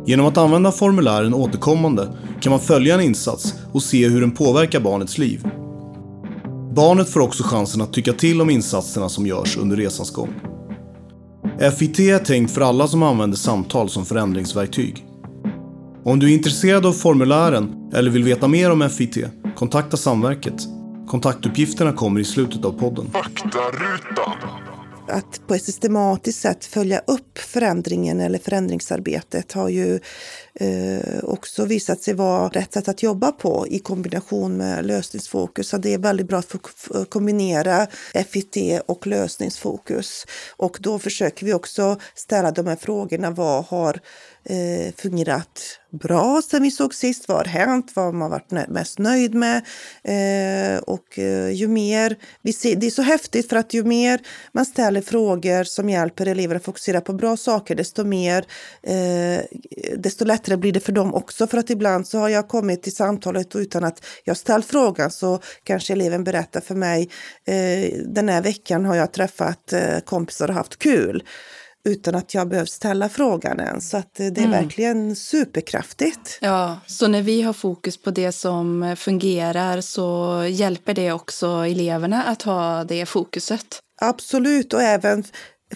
Genom 0.07 0.27
att 0.27 0.38
använda 0.38 0.73
formulären 0.73 1.35
återkommande 1.35 2.09
kan 2.40 2.51
man 2.51 2.61
följa 2.61 2.94
en 2.94 3.01
insats 3.01 3.55
och 3.73 3.83
se 3.83 4.09
hur 4.09 4.20
den 4.20 4.31
påverkar 4.31 4.81
barnets 4.81 5.18
liv. 5.18 5.49
Barnet 6.75 7.09
får 7.09 7.20
också 7.20 7.42
chansen 7.42 7.81
att 7.81 7.92
tycka 7.92 8.12
till 8.12 8.40
om 8.40 8.51
insatserna 8.51 9.09
som 9.09 9.27
görs 9.27 9.57
under 9.57 9.77
resans 9.77 10.11
gång. 10.11 10.49
FIT 11.61 11.99
är 11.99 12.18
tänkt 12.18 12.51
för 12.51 12.61
alla 12.61 12.88
som 12.88 13.03
använder 13.03 13.37
samtal 13.37 13.88
som 13.88 14.07
förändringsverktyg. 14.07 15.05
Om 16.05 16.18
du 16.18 16.31
är 16.31 16.35
intresserad 16.35 16.87
av 16.87 16.92
formulären 16.92 17.90
eller 17.94 18.11
vill 18.11 18.25
veta 18.25 18.49
mer 18.49 18.70
om 18.70 18.90
FIT, 18.90 19.16
kontakta 19.57 19.96
Samverket. 19.96 20.62
Kontaktuppgifterna 21.09 21.92
kommer 21.92 22.20
i 22.20 22.25
slutet 22.25 22.64
av 22.64 22.73
podden. 22.73 23.11
Faktarutan. 23.12 24.33
Att 25.09 25.46
på 25.46 25.55
ett 25.55 25.64
systematiskt 25.64 26.40
sätt 26.40 26.64
följa 26.64 26.99
upp 26.99 27.38
förändringen 27.38 28.20
eller 28.20 28.38
förändringsarbetet 28.38 29.53
har 29.53 29.68
ju 29.68 30.01
eh, 30.54 31.24
också 31.24 31.64
visat 31.64 32.02
sig 32.02 32.14
vara 32.14 32.48
rätt 32.48 32.72
sätt 32.72 32.88
att 32.88 33.02
jobba 33.02 33.32
på 33.32 33.66
i 33.68 33.78
kombination 33.78 34.56
med 34.56 34.86
lösningsfokus. 34.86 35.68
Så 35.68 35.78
det 35.78 35.94
är 35.94 35.98
väldigt 35.98 36.28
bra 36.28 36.38
att 36.38 36.46
få 36.46 36.58
kombinera 37.04 37.86
FIT 38.28 38.56
och 38.86 39.06
lösningsfokus. 39.06 40.26
Och 40.56 40.78
då 40.80 40.98
försöker 40.98 41.46
vi 41.46 41.54
också 41.54 41.98
ställa 42.14 42.50
de 42.50 42.66
här 42.66 42.76
frågorna. 42.76 43.30
Vad 43.30 43.64
har 43.64 44.00
eh, 44.44 44.94
fungerat 44.96 45.81
bra 45.90 46.42
sen 46.50 46.62
vi 46.62 46.70
såg 46.70 46.94
sist? 46.94 47.29
Vad 47.29 47.37
har 47.37 47.44
hänt? 47.44 47.92
Vad 47.94 48.05
har 48.05 48.12
man 48.12 48.31
varit 48.31 48.50
mest 48.68 48.98
nöjd 48.98 49.35
med? 49.35 49.57
Eh, 50.05 50.79
och 50.79 51.18
eh, 51.18 51.50
ju 51.50 51.68
mer 51.68 52.16
vi 52.42 52.53
ser, 52.53 52.76
det 52.76 52.87
är 52.87 52.90
så 52.90 53.03
häftigt 53.03 53.48
för 53.48 53.57
att 53.57 53.74
ju 53.74 53.85
mer 53.85 54.20
man 54.53 54.66
ställer 54.66 55.03
frågor 55.03 55.64
som 55.64 55.88
hjälper 55.88 56.26
elever 56.26 56.55
att 56.57 56.64
fokusera 56.64 57.00
på 57.00 57.12
bra 57.12 57.37
saker, 57.37 57.74
desto 57.74 58.05
mer, 58.05 58.44
eh, 58.83 59.44
desto 59.96 60.24
lättare 60.24 60.57
blir 60.57 60.72
det 60.72 60.81
för 60.81 60.92
dem 60.92 61.14
också. 61.14 61.46
För 61.46 61.59
att 61.59 61.70
ibland 61.70 62.07
så 62.07 62.18
har 62.18 62.29
jag 62.29 62.48
kommit 62.48 62.83
till 62.83 62.94
samtalet 62.94 63.55
och 63.55 63.59
utan 63.59 63.85
att 63.85 64.05
jag 64.24 64.37
ställt 64.37 64.66
frågan 64.66 65.11
så 65.11 65.40
kanske 65.64 65.92
eleven 65.92 66.24
berättar 66.24 66.61
för 66.61 66.74
mig, 66.74 67.11
eh, 67.46 67.98
den 68.07 68.29
här 68.29 68.42
veckan 68.42 68.85
har 68.85 68.96
jag 68.96 69.12
träffat 69.12 69.72
eh, 69.72 69.98
kompisar 70.05 70.48
och 70.48 70.55
haft 70.55 70.79
kul 70.79 71.22
utan 71.85 72.14
att 72.14 72.35
jag 72.35 72.49
behövt 72.49 72.71
ställa 72.71 73.09
frågan 73.09 73.61
än. 73.61 73.81
Så 73.81 73.97
att 73.97 74.14
det 74.14 74.25
är 74.25 74.38
mm. 74.38 74.51
verkligen 74.51 75.16
superkraftigt. 75.16 76.38
Ja, 76.40 76.81
så 76.87 77.09
när 77.09 77.23
vi 77.23 77.43
har 77.43 77.53
fokus 77.53 77.97
på 77.97 78.11
det 78.11 78.33
som 78.33 78.97
fungerar 78.99 79.81
så 79.81 80.45
hjälper 80.49 80.95
det 80.95 81.12
också 81.12 81.47
eleverna 81.47 82.23
att 82.23 82.43
ha 82.43 82.85
det 82.85 83.07
fokuset. 83.07 83.81
Absolut, 84.01 84.73
och 84.73 84.83
även 84.83 85.25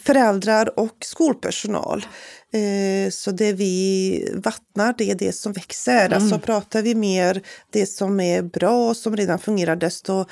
föräldrar 0.01 0.79
och 0.79 0.97
skolpersonal. 1.01 2.07
Eh, 2.53 3.11
så 3.11 3.31
det 3.31 3.53
vi 3.53 4.29
vattnar, 4.35 4.95
det 4.99 5.11
är 5.11 5.15
det 5.15 5.33
som 5.33 5.53
växer. 5.53 6.07
Mm. 6.07 6.23
Alltså 6.23 6.39
pratar 6.39 6.83
vi 6.83 6.95
mer 6.95 7.43
det 7.71 7.87
som 7.87 8.21
är 8.21 8.43
bra 8.43 8.89
och 8.89 8.97
som 8.97 9.17
redan 9.17 9.39
fungerar, 9.39 9.77
desto 9.77 10.25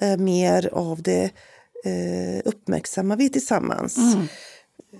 eh, 0.00 0.16
mer 0.16 0.68
av 0.72 1.02
det 1.02 1.30
eh, 1.84 2.42
uppmärksammar 2.44 3.16
vi 3.16 3.28
tillsammans. 3.28 3.96
Mm. 3.96 4.28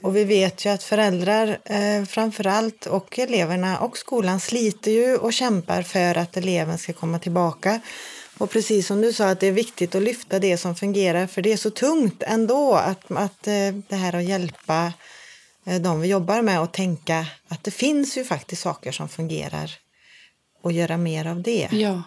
Och 0.02 0.16
vi 0.16 0.24
vet 0.24 0.64
ju 0.66 0.70
att 0.70 0.82
föräldrar 0.82 1.58
eh, 1.64 2.04
framför 2.04 2.46
allt 2.46 2.86
och 2.86 3.18
eleverna 3.18 3.78
och 3.78 3.98
skolan 3.98 4.40
sliter 4.40 4.90
ju 4.90 5.16
och 5.16 5.32
kämpar 5.32 5.82
för 5.82 6.18
att 6.18 6.36
eleven 6.36 6.78
ska 6.78 6.92
komma 6.92 7.18
tillbaka. 7.18 7.80
Och 8.38 8.50
precis 8.50 8.86
som 8.86 9.00
du 9.00 9.12
sa 9.12 9.28
att 9.28 9.40
det 9.40 9.46
är 9.46 9.52
viktigt 9.52 9.94
att 9.94 10.02
lyfta 10.02 10.38
det 10.38 10.58
som 10.58 10.74
fungerar 10.74 11.26
för 11.26 11.42
det 11.42 11.52
är 11.52 11.56
så 11.56 11.70
tungt 11.70 12.22
ändå 12.22 12.74
att, 12.74 13.10
att 13.10 13.46
eh, 13.46 13.74
det 13.88 13.96
här 13.96 14.14
att 14.14 14.24
hjälpa 14.24 14.92
eh, 15.66 15.80
de 15.80 16.00
vi 16.00 16.08
jobbar 16.08 16.42
med 16.42 16.60
och 16.60 16.72
tänka 16.72 17.26
att 17.48 17.64
det 17.64 17.70
finns 17.70 18.18
ju 18.18 18.24
faktiskt 18.24 18.62
saker 18.62 18.92
som 18.92 19.08
fungerar 19.08 19.70
och 20.62 20.72
göra 20.72 20.96
mer 20.96 21.26
av 21.26 21.42
det. 21.42 21.68
Ja. 21.70 22.02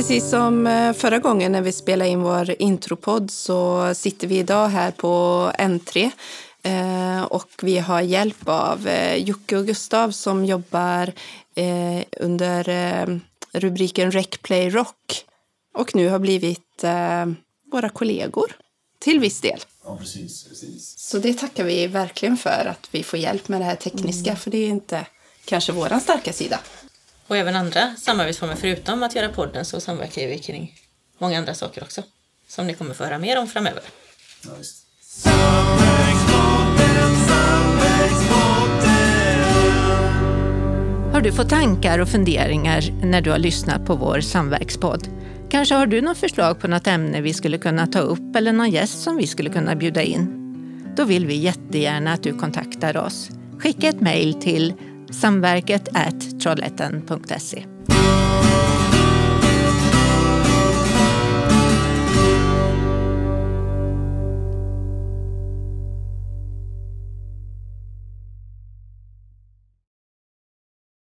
Precis 0.00 0.30
som 0.30 0.66
eh, 0.66 0.92
förra 0.92 1.18
gången 1.18 1.52
när 1.52 1.62
vi 1.62 1.72
spelade 1.72 2.10
in 2.10 2.22
vår 2.22 2.62
intropodd 2.62 3.30
så 3.30 3.94
sitter 3.94 4.26
vi 4.26 4.38
idag 4.38 4.68
här 4.68 4.90
på 4.90 5.52
N3 5.58 6.10
eh, 6.62 7.22
och 7.22 7.50
vi 7.62 7.78
har 7.78 8.00
hjälp 8.00 8.48
av 8.48 8.88
eh, 8.88 9.16
Jocke 9.16 9.56
och 9.56 9.66
Gustav 9.66 10.10
som 10.10 10.44
jobbar 10.44 11.12
under 12.20 13.20
rubriken 13.52 14.10
Rec 14.10 14.28
Play 14.28 14.70
Rock 14.70 15.24
och 15.74 15.94
nu 15.94 16.08
har 16.08 16.18
blivit 16.18 16.84
våra 17.72 17.88
kollegor 17.88 18.56
till 18.98 19.20
viss 19.20 19.40
del. 19.40 19.60
Ja, 19.84 19.96
precis, 19.96 20.44
precis. 20.48 20.98
Så 20.98 21.18
det 21.18 21.34
tackar 21.34 21.64
vi 21.64 21.86
verkligen 21.86 22.36
för 22.36 22.66
att 22.70 22.88
vi 22.90 23.02
får 23.02 23.18
hjälp 23.18 23.48
med 23.48 23.60
det 23.60 23.64
här 23.64 23.76
tekniska, 23.76 24.30
mm. 24.30 24.40
för 24.40 24.50
det 24.50 24.58
är 24.58 24.68
inte 24.68 25.06
kanske 25.44 25.72
våran 25.72 26.00
starka 26.00 26.32
sida. 26.32 26.60
Och 27.30 27.36
även 27.36 27.56
andra 27.56 27.94
samarbetsformer 27.96 28.54
förutom 28.54 29.02
att 29.02 29.14
göra 29.14 29.28
podden 29.28 29.64
så 29.64 29.80
samverkar 29.80 30.26
vi 30.26 30.38
kring 30.38 30.74
många 31.18 31.38
andra 31.38 31.54
saker 31.54 31.82
också. 31.82 32.02
Som 32.48 32.66
ni 32.66 32.74
kommer 32.74 32.94
få 32.94 33.04
höra 33.04 33.18
mer 33.18 33.38
om 33.38 33.46
framöver. 33.48 33.82
Ja, 34.44 34.50
Har 41.12 41.20
du 41.20 41.32
fått 41.32 41.48
tankar 41.48 41.98
och 41.98 42.08
funderingar 42.08 42.82
när 43.02 43.20
du 43.20 43.30
har 43.30 43.38
lyssnat 43.38 43.86
på 43.86 43.94
vår 43.94 44.20
samverkspodd? 44.20 45.08
Kanske 45.50 45.74
har 45.74 45.86
du 45.86 46.00
något 46.00 46.18
förslag 46.18 46.60
på 46.60 46.68
något 46.68 46.86
ämne 46.86 47.20
vi 47.20 47.34
skulle 47.34 47.58
kunna 47.58 47.86
ta 47.86 47.98
upp 47.98 48.36
eller 48.36 48.52
någon 48.52 48.70
gäst 48.70 49.02
som 49.02 49.16
vi 49.16 49.26
skulle 49.26 49.50
kunna 49.50 49.76
bjuda 49.76 50.02
in? 50.02 50.36
Då 50.96 51.04
vill 51.04 51.26
vi 51.26 51.34
jättegärna 51.34 52.12
att 52.12 52.22
du 52.22 52.38
kontaktar 52.38 52.96
oss. 52.96 53.30
Skicka 53.58 53.88
ett 53.88 54.00
mejl 54.00 54.34
till 54.34 54.74
samverket 55.10 55.88
at 55.94 56.40
trollhättan.se. 56.42 57.64